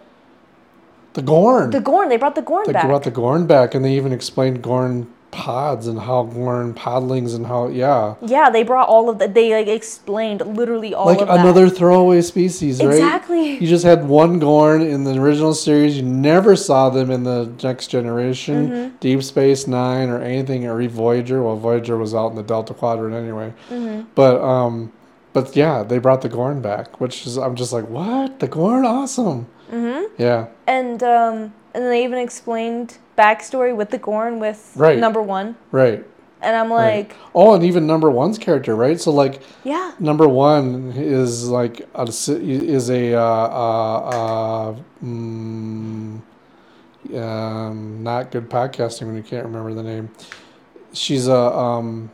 The 1.17 1.23
Gorn. 1.23 1.71
the 1.71 1.81
Gorn. 1.81 2.09
They 2.11 2.19
brought 2.19 2.35
the 2.35 2.43
Gorn 2.43 2.65
they 2.67 2.73
back. 2.75 2.87
brought 2.87 3.03
the 3.05 3.11
Gorn 3.11 3.47
back, 3.47 3.75
and 3.75 3.83
they 3.85 3.95
even 3.97 4.13
explained 4.13 4.63
Gorn 4.63 5.09
pods 5.31 5.87
and 5.87 5.99
how 6.01 6.23
Gorn 6.23 6.73
podlings 6.73 7.35
and 7.35 7.47
how 7.47 7.69
yeah, 7.69 8.15
yeah, 8.23 8.49
they 8.49 8.63
brought 8.63 8.89
all 8.89 9.09
of 9.11 9.19
that. 9.19 9.35
They 9.35 9.53
like 9.55 9.67
explained 9.67 10.41
literally 10.47 10.95
all 10.95 11.07
like 11.07 11.21
of 11.21 11.29
that. 11.29 11.41
another 11.41 11.69
throwaway 11.69 12.21
species, 12.23 12.83
right? 12.83 12.93
Exactly. 12.95 13.55
You 13.59 13.67
just 13.67 13.85
had 13.85 14.07
one 14.09 14.39
Gorn 14.39 14.83
in 14.83 15.05
the 15.05 15.19
original 15.21 15.55
series. 15.55 15.97
You 15.97 16.05
never 16.05 16.55
saw 16.55 16.91
them 16.91 17.11
in 17.11 17.25
the 17.25 17.51
Next 17.63 17.89
Generation, 17.89 18.69
Mm-hmm. 18.69 18.97
Deep 19.01 19.23
Space 19.23 19.67
Nine, 19.67 20.11
or 20.11 20.21
anything, 20.21 20.67
or 20.67 20.87
Voyager. 20.89 21.43
Well, 21.43 21.57
Voyager 21.57 21.97
was 21.97 22.15
out 22.15 22.29
in 22.29 22.37
the 22.37 22.43
Delta 22.43 22.75
Quadrant 22.75 23.15
anyway. 23.15 23.53
Mm-hmm. 23.71 24.09
But 24.15 24.41
um, 24.43 24.93
but 25.33 25.55
yeah, 25.57 25.83
they 25.83 25.99
brought 25.99 26.23
the 26.23 26.31
Gorn 26.31 26.63
back, 26.63 27.01
which 27.01 27.27
is 27.27 27.37
I'm 27.37 27.57
just 27.57 27.73
like, 27.73 27.89
what? 27.89 28.41
The 28.41 28.49
Gorn, 28.49 28.85
awesome. 28.87 29.49
Yeah, 30.19 30.47
And 30.67 31.03
um, 31.03 31.53
and 31.75 31.85
they 31.85 32.05
even 32.05 32.19
explained 32.19 32.99
backstory 33.19 33.75
with 33.77 33.91
the 33.91 33.99
Gorn 33.99 34.39
with 34.41 34.73
Right. 34.77 34.99
number 34.99 35.21
one. 35.23 35.57
right. 35.73 36.05
And 36.43 36.55
I'm 36.55 36.71
right. 36.71 37.09
like, 37.09 37.17
oh, 37.35 37.55
and 37.55 37.65
even 37.65 37.87
number 37.87 38.11
one's 38.11 38.37
character, 38.39 38.77
right? 38.77 39.01
So 39.01 39.11
like, 39.11 39.41
yeah, 39.65 39.93
number 39.99 40.29
one 40.29 40.93
is 40.95 41.49
like 41.49 41.81
a, 41.95 42.03
is 42.05 42.91
a 42.91 43.15
uh, 43.15 43.21
uh, 43.21 43.99
uh, 43.99 44.77
mm, 45.03 46.21
um, 47.15 48.03
not 48.03 48.31
good 48.31 48.51
podcasting 48.51 49.07
when 49.07 49.17
you 49.17 49.23
can't 49.23 49.45
remember 49.47 49.73
the 49.75 49.83
name. 49.83 50.11
She's 50.93 51.27
a 51.27 51.35
um, 51.37 52.11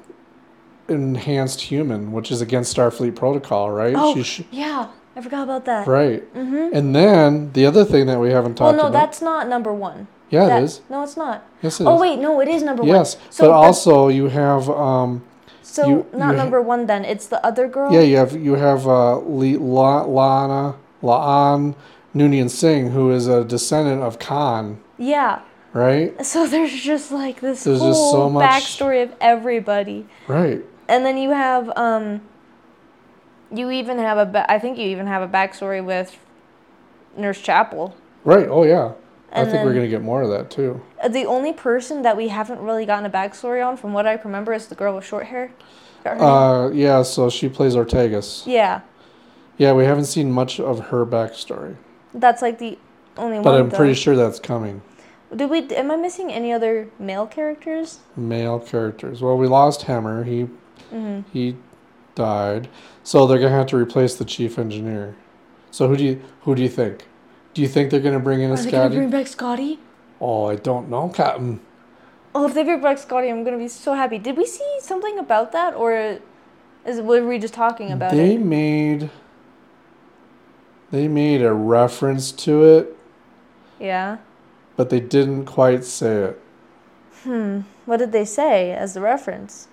enhanced 0.88 1.60
human, 1.60 2.12
which 2.12 2.30
is 2.30 2.40
against 2.40 2.74
Starfleet 2.76 3.16
protocol, 3.16 3.70
right? 3.70 3.94
Oh, 3.96 4.14
She 4.14 4.22
sh- 4.22 4.42
yeah. 4.50 4.88
I 5.16 5.20
forgot 5.20 5.42
about 5.44 5.64
that. 5.66 5.86
right. 5.86 6.22
Mm-hmm. 6.34 6.74
And 6.74 6.94
then 6.94 7.52
the 7.52 7.66
other 7.66 7.84
thing 7.84 8.06
that 8.06 8.18
we 8.18 8.30
haven't 8.30 8.54
talked 8.54 8.74
about. 8.74 8.82
Well, 8.82 8.84
no, 8.84 8.88
about. 8.96 9.06
that's 9.06 9.20
not 9.22 9.48
number 9.48 9.72
one. 9.72 10.06
yeah, 10.30 10.46
That- 10.46 10.62
it 10.62 10.64
is. 10.64 10.80
No, 10.88 11.02
it's 11.02 11.16
not. 11.16 11.44
Yes, 11.62 11.80
it 11.80 11.84
is. 11.84 11.88
Oh 11.88 11.98
wait, 12.00 12.18
no, 12.18 12.40
it 12.40 12.48
is 12.48 12.62
number 12.62 12.82
Yes, 12.84 13.16
one. 13.16 13.24
So 13.32 13.44
but 13.44 13.50
also 13.52 14.08
you 14.08 14.28
have 14.28 14.68
um, 14.70 15.22
so 15.62 15.86
you- 15.86 16.06
not 16.14 16.30
you- 16.32 16.36
number 16.38 16.60
one 16.62 16.86
then. 16.86 17.04
It's 17.04 17.26
the 17.26 17.44
other 17.44 17.68
girl. 17.68 17.92
yeah, 17.92 18.00
you 18.00 18.16
have 18.16 18.32
you 18.32 18.54
have 18.54 18.86
uh, 18.86 19.16
Le- 19.18 19.58
La- 19.60 20.02
Lana 20.04 20.76
La'an 21.02 21.74
Noonien 22.14 22.48
Singh, 22.48 22.90
who 22.92 23.10
is 23.10 23.26
a 23.26 23.44
descendant 23.44 24.02
of 24.02 24.18
Khan, 24.18 24.78
Yeah. 24.98 25.40
right? 25.74 26.24
So 26.24 26.46
there's 26.52 26.72
just 26.72 27.12
like 27.12 27.40
this 27.40 27.64
There's 27.64 27.80
whole 27.80 28.12
so 28.12 28.30
much- 28.30 28.48
backstory 28.48 29.02
of 29.02 29.12
everybody, 29.20 30.06
Right. 30.26 30.62
and 30.88 31.04
then 31.04 31.18
you 31.18 31.30
have 31.32 31.70
um. 31.76 32.22
You 33.52 33.70
even 33.70 33.98
have 33.98 34.18
a. 34.18 34.26
Ba- 34.26 34.50
I 34.50 34.58
think 34.58 34.78
you 34.78 34.86
even 34.88 35.06
have 35.06 35.22
a 35.22 35.28
backstory 35.28 35.84
with 35.84 36.16
Nurse 37.16 37.40
Chapel. 37.40 37.94
Right. 38.24 38.48
Oh 38.48 38.64
yeah. 38.64 38.92
I 39.34 39.44
think 39.46 39.64
we're 39.64 39.72
gonna 39.72 39.88
get 39.88 40.02
more 40.02 40.22
of 40.22 40.28
that 40.30 40.50
too. 40.50 40.82
Uh, 41.02 41.08
The 41.08 41.24
only 41.24 41.52
person 41.54 42.02
that 42.02 42.16
we 42.18 42.28
haven't 42.28 42.60
really 42.60 42.84
gotten 42.84 43.06
a 43.06 43.10
backstory 43.10 43.66
on, 43.66 43.76
from 43.78 43.92
what 43.94 44.06
I 44.06 44.14
remember, 44.14 44.52
is 44.52 44.66
the 44.66 44.74
girl 44.74 44.94
with 44.94 45.04
short 45.06 45.26
hair. 45.26 45.50
Got 46.04 46.10
her 46.14 46.16
name? 46.18 46.24
Uh, 46.28 46.68
yeah. 46.70 47.02
So 47.02 47.30
she 47.30 47.48
plays 47.48 47.74
Ortegas. 47.74 48.46
yeah, 48.46 48.80
Yeah, 49.56 49.72
we 49.72 49.84
haven't 49.84 50.04
seen 50.04 50.30
much 50.30 50.60
of 50.60 50.88
her 50.88 51.06
backstory, 51.06 51.76
that's 52.12 52.42
like 52.42 52.58
the 52.58 52.78
only 53.16 53.38
but 53.38 53.44
one. 53.44 53.54
But 53.54 53.60
I'm 53.60 53.70
pretty 53.70 53.94
sure 53.94 54.16
that's 54.16 54.38
coming. 54.38 54.82
Did 55.34 55.48
we? 55.48 55.66
Am 55.70 55.90
I 55.90 55.96
missing 55.96 56.30
any 56.30 56.52
other 56.52 56.88
male 56.98 57.26
characters? 57.26 58.00
Male 58.16 58.58
characters. 58.60 59.22
Well, 59.22 59.38
we 59.38 59.46
lost 59.46 59.82
Hemmer. 59.82 60.24
He 60.26 60.48
Mm-hmm. 60.92 61.20
he 61.32 61.56
died, 62.14 62.68
so 63.04 63.26
they're 63.26 63.38
gonna 63.38 63.50
have 63.54 63.66
to 63.68 63.76
replace 63.76 64.14
the 64.14 64.24
chief 64.24 64.58
engineer. 64.58 65.14
So 65.70 65.88
who 65.88 65.96
do 65.96 66.04
you 66.04 66.22
who 66.42 66.54
do 66.54 66.62
you 66.62 66.68
think? 66.68 67.06
Do 67.54 67.62
you 67.62 67.68
think 67.68 67.90
they're 67.90 68.00
gonna 68.00 68.20
bring 68.20 68.40
in 68.40 68.50
a 68.50 68.54
Are 68.54 68.56
they 68.56 68.70
gonna 68.70 68.84
Scotty? 68.84 68.96
bring 68.96 69.10
back 69.10 69.26
Scotty? 69.26 69.78
Oh, 70.20 70.46
I 70.46 70.56
don't 70.56 70.88
know, 70.88 71.08
Captain. 71.08 71.60
Oh, 72.34 72.46
if 72.46 72.54
they 72.54 72.62
bring 72.62 72.80
back 72.80 72.98
Scotty, 72.98 73.28
I'm 73.28 73.44
gonna 73.44 73.58
be 73.58 73.68
so 73.68 73.94
happy. 73.94 74.18
Did 74.18 74.36
we 74.36 74.46
see 74.46 74.76
something 74.80 75.18
about 75.18 75.52
that, 75.52 75.74
or 75.74 76.18
is 76.86 77.00
were 77.00 77.26
we 77.26 77.38
just 77.38 77.54
talking 77.54 77.90
about 77.92 78.12
they 78.12 78.34
it? 78.34 78.40
made 78.40 79.10
they 80.90 81.08
made 81.08 81.42
a 81.42 81.52
reference 81.52 82.30
to 82.32 82.64
it, 82.64 82.96
Yeah. 83.80 84.18
but 84.76 84.90
they 84.90 85.00
didn't 85.00 85.46
quite 85.46 85.84
say 85.84 86.16
it. 86.24 86.42
Hmm. 87.24 87.60
What 87.86 87.96
did 87.98 88.12
they 88.12 88.24
say 88.24 88.72
as 88.72 88.94
the 88.94 89.00
reference? 89.00 89.68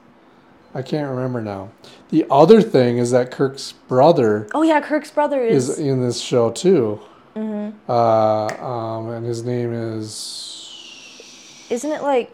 I 0.73 0.81
can't 0.81 1.09
remember 1.09 1.41
now. 1.41 1.69
The 2.09 2.25
other 2.29 2.61
thing 2.61 2.97
is 2.97 3.11
that 3.11 3.31
Kirk's 3.31 3.71
brother 3.71 4.47
Oh 4.53 4.61
yeah, 4.61 4.81
Kirk's 4.81 5.11
brother 5.11 5.43
is 5.43 5.69
is. 5.69 5.79
in 5.79 6.01
this 6.01 6.21
show 6.21 6.51
too. 6.51 6.99
Mm-hmm. 7.35 7.89
Uh, 7.89 8.63
um, 8.65 9.09
and 9.09 9.25
his 9.25 9.43
name 9.43 9.73
is 9.73 11.65
Isn't 11.69 11.91
it 11.91 12.01
like? 12.03 12.33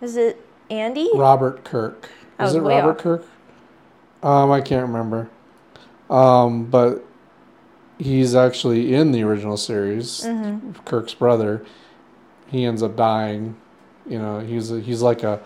Is 0.00 0.16
it 0.16 0.44
Andy? 0.70 1.10
Robert 1.14 1.64
Kirk. 1.64 2.08
I 2.38 2.46
Is 2.46 2.54
it 2.54 2.60
Robert 2.60 2.96
off. 2.96 2.98
Kirk? 2.98 3.26
Um, 4.22 4.50
I 4.50 4.60
can't 4.60 4.86
remember. 4.86 5.28
Um, 6.10 6.64
but 6.64 7.04
he's 7.98 8.34
actually 8.34 8.94
in 8.94 9.12
the 9.12 9.22
original 9.22 9.56
series. 9.56 10.22
Mm-hmm. 10.24 10.72
Kirk's 10.84 11.14
brother. 11.14 11.64
He 12.48 12.64
ends 12.64 12.82
up 12.82 12.96
dying. 12.96 13.56
You 14.06 14.18
know, 14.18 14.40
he's 14.40 14.70
a, 14.70 14.80
he's 14.80 15.02
like 15.02 15.22
a 15.22 15.40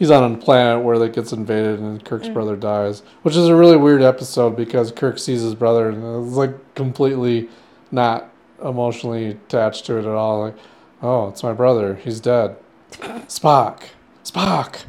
he's 0.00 0.10
on 0.10 0.34
a 0.34 0.36
planet 0.36 0.82
where 0.82 0.98
that 0.98 1.12
gets 1.12 1.32
invaded 1.32 1.78
and 1.78 2.04
Kirk's 2.04 2.26
Mm. 2.28 2.34
brother 2.34 2.56
dies, 2.56 3.02
which 3.22 3.36
is 3.36 3.46
a 3.46 3.54
really 3.54 3.76
weird 3.76 4.02
episode 4.02 4.56
because 4.56 4.90
Kirk 4.90 5.20
sees 5.20 5.42
his 5.42 5.54
brother 5.54 5.88
and 5.90 6.26
it's 6.26 6.34
like 6.36 6.74
completely 6.74 7.48
not 7.92 8.28
emotionally 8.64 9.26
attached 9.28 9.86
to 9.86 9.96
it 9.98 10.00
at 10.00 10.06
all. 10.14 10.40
Like, 10.40 10.54
oh, 11.02 11.28
it's 11.28 11.42
my 11.44 11.52
brother. 11.52 11.94
He's 11.94 12.18
dead. 12.18 12.56
Spock, 13.28 13.82
Spock, 14.24 14.84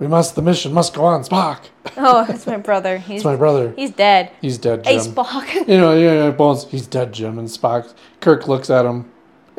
we 0.00 0.06
must. 0.08 0.34
The 0.34 0.42
mission 0.42 0.72
must 0.72 0.94
go 0.94 1.04
on. 1.04 1.22
Spock, 1.22 1.58
Oh, 1.96 2.26
it's 2.28 2.46
my 2.46 2.56
brother. 2.56 2.98
He's 3.06 3.16
it's 3.16 3.24
my 3.24 3.36
brother. 3.36 3.72
he's 3.76 3.90
dead. 3.92 4.30
He's 4.40 4.58
dead, 4.58 4.84
Hey, 4.86 4.96
Spock. 4.96 5.52
You 5.68 5.76
know, 5.78 5.94
yeah, 5.94 6.24
yeah, 6.24 6.30
Bones. 6.30 6.64
He's 6.70 6.86
dead, 6.88 7.12
Jim. 7.12 7.38
And 7.38 7.48
Spock, 7.48 7.92
Kirk 8.20 8.48
looks 8.48 8.70
at 8.70 8.84
him, 8.86 9.11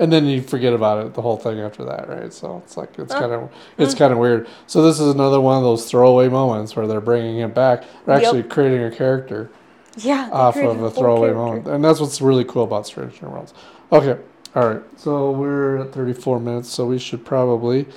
and 0.04 0.12
then 0.12 0.26
you 0.26 0.42
forget 0.42 0.74
about 0.74 1.06
it 1.06 1.14
the 1.14 1.22
whole 1.22 1.38
thing 1.38 1.62
after 1.62 1.86
that, 1.86 2.10
right? 2.10 2.34
So 2.34 2.62
it's 2.66 2.76
like 2.76 3.00
it's 3.00 3.14
oh, 3.14 3.20
kind 3.20 3.32
of 3.32 3.50
it's 3.78 3.96
kind 3.96 4.12
of 4.12 4.20
weird. 4.20 4.48
So 4.68 4.84
this 4.84 5.00
is 5.00 5.14
another 5.14 5.40
one 5.40 5.58
of 5.58 5.64
those 5.64 5.90
throwaway 5.90 6.28
moments 6.28 6.76
where 6.76 6.88
they're 6.88 7.00
bringing 7.00 7.38
it 7.40 7.56
back. 7.56 7.86
They're 8.06 8.18
Yep. 8.18 8.24
actually 8.26 8.44
creating 8.44 8.84
a 8.84 8.92
character 8.92 9.50
yeah. 9.96 10.30
off 10.34 10.58
of 10.58 10.84
a 10.84 10.92
throwaway 10.92 11.30
character. 11.30 11.36
moment, 11.36 11.68
and 11.68 11.84
that's 11.84 12.02
what's 12.02 12.22
really 12.22 12.44
cool 12.44 12.66
about 12.66 12.86
Strange 12.86 13.22
New 13.22 13.30
Worlds. 13.30 13.54
Okay, 13.94 14.20
all 14.56 14.68
right. 14.68 14.82
So 14.98 15.32
we're 15.32 15.78
at 15.78 15.94
34 15.94 16.42
minutes, 16.42 16.70
so 16.70 16.86
we 16.86 17.00
should 17.00 17.24
probably 17.26 17.88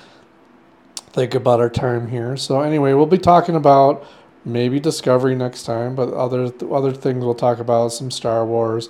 think 1.11 1.35
about 1.35 1.59
our 1.59 1.69
time 1.69 2.07
here. 2.07 2.37
So 2.37 2.61
anyway, 2.61 2.93
we'll 2.93 3.05
be 3.05 3.17
talking 3.17 3.55
about 3.55 4.05
maybe 4.45 4.79
Discovery 4.79 5.35
next 5.35 5.63
time, 5.63 5.93
but 5.93 6.13
other 6.13 6.53
other 6.71 6.93
things 6.93 7.25
we'll 7.25 7.35
talk 7.35 7.59
about 7.59 7.89
some 7.89 8.09
Star 8.09 8.45
Wars, 8.45 8.87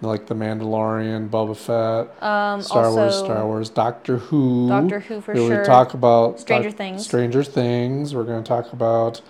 like 0.00 0.26
the 0.26 0.34
Mandalorian, 0.34 1.28
Boba 1.28 1.56
Fett, 1.56 2.22
Um, 2.22 2.62
Star 2.62 2.84
also, 2.86 2.96
Wars, 2.96 3.18
Star 3.18 3.46
Wars, 3.46 3.68
Doctor 3.70 4.18
Who. 4.18 4.68
Doctor 4.68 5.00
Who 5.00 5.20
for 5.20 5.34
sure. 5.34 5.60
we 5.60 5.64
talk 5.66 5.94
about 5.94 6.40
Stranger 6.40 6.70
Doc- 6.70 6.78
Things. 6.78 7.04
Stranger 7.04 7.42
Things. 7.42 8.14
We're 8.14 8.24
going 8.24 8.42
to 8.42 8.48
talk 8.48 8.72
about 8.72 9.20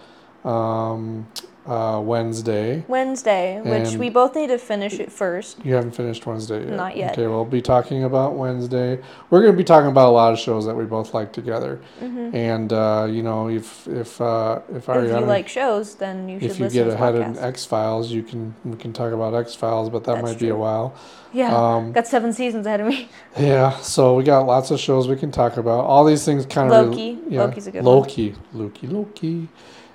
um, 0.44 1.26
uh, 1.68 2.00
Wednesday. 2.00 2.83
Wednesday, 2.88 3.61
which 3.61 3.94
we 3.96 4.09
both 4.11 4.35
need 4.35 4.46
to 4.48 4.59
finish 4.59 4.98
it 4.98 5.12
first. 5.12 5.64
You 5.64 5.74
haven't 5.74 5.92
finished 5.92 6.24
Wednesday 6.26 6.61
yet. 6.64 6.70
Not 6.76 6.96
yet. 6.96 7.12
Okay, 7.12 7.26
we'll 7.26 7.44
be 7.44 7.61
talking 7.61 8.04
about 8.04 8.35
Wednesday. 8.37 8.98
We're 9.31 9.42
going 9.42 9.52
to 9.52 9.57
be 9.59 9.64
talking 9.64 9.90
about 9.90 10.09
a 10.09 10.12
lot 10.12 10.33
of 10.33 10.38
shows 10.38 10.64
that 10.66 10.74
we 10.74 10.85
both 10.85 11.12
like 11.14 11.33
together. 11.33 11.81
hmm 12.00 12.31
And 12.35 12.72
uh, 12.72 13.07
you 13.11 13.22
know, 13.22 13.48
if 13.48 13.87
if 13.87 14.20
uh, 14.20 14.61
if 14.74 14.88
If 14.88 15.11
you 15.11 15.20
like 15.20 15.48
shows, 15.48 15.96
then 15.96 16.28
you 16.28 16.40
should 16.40 16.50
if 16.52 16.59
you 16.59 16.64
listen 16.64 16.85
get 16.85 16.94
ahead 16.94 17.14
podcast. 17.14 17.37
in 17.37 17.44
X 17.44 17.64
Files, 17.66 18.11
you 18.11 18.22
can 18.22 18.54
we 18.64 18.76
can 18.76 18.92
talk 18.92 19.12
about 19.12 19.35
X 19.35 19.54
Files, 19.54 19.90
but 19.90 20.04
that 20.04 20.14
That's 20.14 20.26
might 20.26 20.38
be 20.38 20.48
a 20.48 20.57
while. 20.57 20.94
yeah, 21.33 21.54
Um, 21.54 21.92
got 21.92 22.07
seven 22.07 22.33
seasons 22.33 22.66
ahead 22.66 22.81
of 22.81 22.87
me. 22.87 23.09
yeah, 23.38 23.76
so 23.81 24.14
we 24.16 24.24
got 24.24 24.46
lots 24.46 24.70
of 24.70 24.81
shows 24.81 25.07
we 25.09 25.16
can 25.16 25.31
talk 25.31 25.59
about. 25.59 25.85
All 25.85 26.04
these 26.04 26.24
things 26.24 26.46
kind 26.46 26.72
of 26.72 26.88
Loki. 26.88 27.18
yeah, 27.28 27.42
Loki's 27.42 27.66
a 27.66 27.70
good 27.72 27.85
one. 27.85 27.94
Loki, 27.96 28.35
Loki, 28.54 28.87
Loki. 28.87 29.48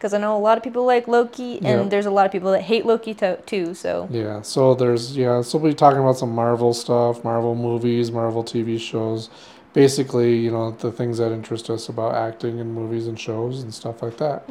Because 0.04 0.14
I 0.14 0.18
know 0.18 0.36
a 0.36 0.38
lot 0.38 0.58
of 0.58 0.66
people 0.66 0.84
like 0.86 1.08
Loki, 1.08 1.60
and 1.60 1.84
Yeah. 1.84 1.84
there's 1.88 2.06
a 2.06 2.12
lot 2.12 2.26
of 2.26 2.32
people 2.34 2.52
that 2.52 2.64
hate 2.64 2.86
Loki 2.86 3.14
to- 3.14 3.38
too. 3.46 3.74
So 3.74 4.10
Yeah, 4.12 4.42
so 4.42 4.74
there's 4.74 5.16
yeah, 5.16 5.40
so 5.40 5.58
we'll 5.58 5.72
be 5.72 5.76
talking 5.76 6.02
about 6.02 6.18
some 6.18 6.36
Marvel 6.36 6.74
stuff, 6.74 7.24
Marvel 7.24 7.56
movies, 7.56 8.12
Marvel 8.12 8.44
TV 8.44 8.78
shows, 8.78 9.30
basically, 9.72 10.36
you 10.36 10.52
know, 10.52 10.72
the 10.72 10.92
things 10.92 11.20
that 11.20 11.32
interest 11.32 11.70
us 11.70 11.88
about 11.88 12.16
acting 12.16 12.60
and 12.60 12.76
movies 12.76 13.08
and 13.08 13.18
shows 13.18 13.64
and 13.64 13.74
stuff 13.74 14.04
like 14.04 14.18
that. 14.18 14.44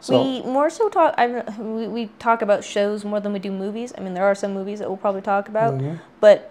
So 0.00 0.24
we 0.24 0.42
more 0.42 0.70
so 0.70 0.88
talk. 0.88 1.14
I 1.16 1.44
we, 1.56 1.86
we 1.86 2.10
talk 2.18 2.42
about 2.42 2.64
shows 2.64 3.04
more 3.04 3.20
than 3.20 3.32
we 3.32 3.38
do 3.38 3.52
movies. 3.52 3.92
I 3.96 4.00
mean, 4.00 4.14
there 4.14 4.24
are 4.24 4.34
some 4.34 4.52
movies 4.52 4.80
that 4.80 4.88
we'll 4.88 4.96
probably 4.96 5.22
talk 5.22 5.48
about, 5.48 5.74
mhm. 5.74 6.00
but 6.20 6.50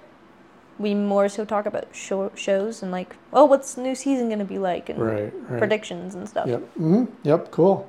we 0.80 0.96
more 0.96 1.28
so 1.28 1.44
talk 1.44 1.66
about 1.66 1.88
show, 1.94 2.32
shows 2.36 2.82
and 2.82 2.90
like, 2.90 3.18
oh, 3.34 3.44
what's 3.44 3.74
the 3.74 3.82
new 3.82 3.96
season 3.96 4.30
gonna 4.30 4.46
be 4.46 4.60
like, 4.60 4.88
and 4.88 5.00
right, 5.00 5.34
right. 5.50 5.60
predictions 5.60 6.16
and 6.16 6.30
stuff. 6.30 6.48
Yep. 6.48 6.62
hmm 6.76 7.04
Yep. 7.24 7.52
Cool. 7.52 7.86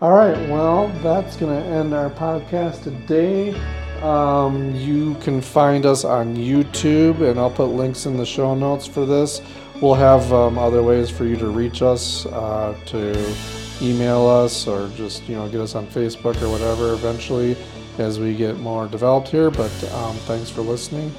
All 0.00 0.12
right. 0.12 0.36
Well, 0.48 0.88
that's 1.02 1.36
going 1.36 1.60
to 1.60 1.68
end 1.68 1.92
our 1.92 2.08
podcast 2.08 2.84
today. 2.84 3.60
Um, 4.00 4.72
you 4.76 5.14
can 5.16 5.40
find 5.40 5.84
us 5.84 6.04
on 6.04 6.36
YouTube, 6.36 7.28
and 7.28 7.38
I'll 7.38 7.50
put 7.50 7.66
links 7.66 8.06
in 8.06 8.16
the 8.16 8.24
show 8.24 8.54
notes 8.54 8.86
for 8.86 9.04
this. 9.04 9.42
We'll 9.82 9.94
have 9.94 10.32
um, 10.32 10.56
other 10.56 10.84
ways 10.84 11.10
for 11.10 11.24
you 11.24 11.36
to 11.36 11.48
reach 11.48 11.82
us, 11.82 12.26
uh, 12.26 12.76
to 12.86 13.34
email 13.82 14.24
us, 14.28 14.68
or 14.68 14.88
just 14.90 15.28
you 15.28 15.34
know 15.34 15.48
get 15.48 15.60
us 15.60 15.74
on 15.74 15.88
Facebook 15.88 16.40
or 16.42 16.48
whatever. 16.48 16.92
Eventually, 16.92 17.56
as 17.98 18.20
we 18.20 18.36
get 18.36 18.56
more 18.58 18.86
developed 18.86 19.26
here. 19.26 19.50
But 19.50 19.72
um, 19.94 20.14
thanks 20.28 20.48
for 20.48 20.60
listening, 20.60 21.12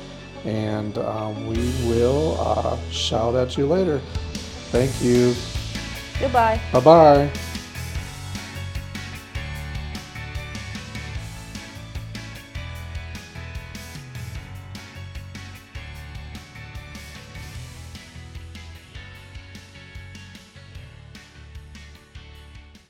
and 0.45 0.97
um, 0.99 1.47
we 1.47 1.57
will 1.85 2.39
uh, 2.39 2.77
shout 2.91 3.35
at 3.35 3.57
you 3.57 3.67
later. 3.67 3.99
Thank 4.71 5.01
you. 5.01 5.35
Goodbye. 6.21 6.61
Bye 6.71 6.79
bye. 6.79 7.31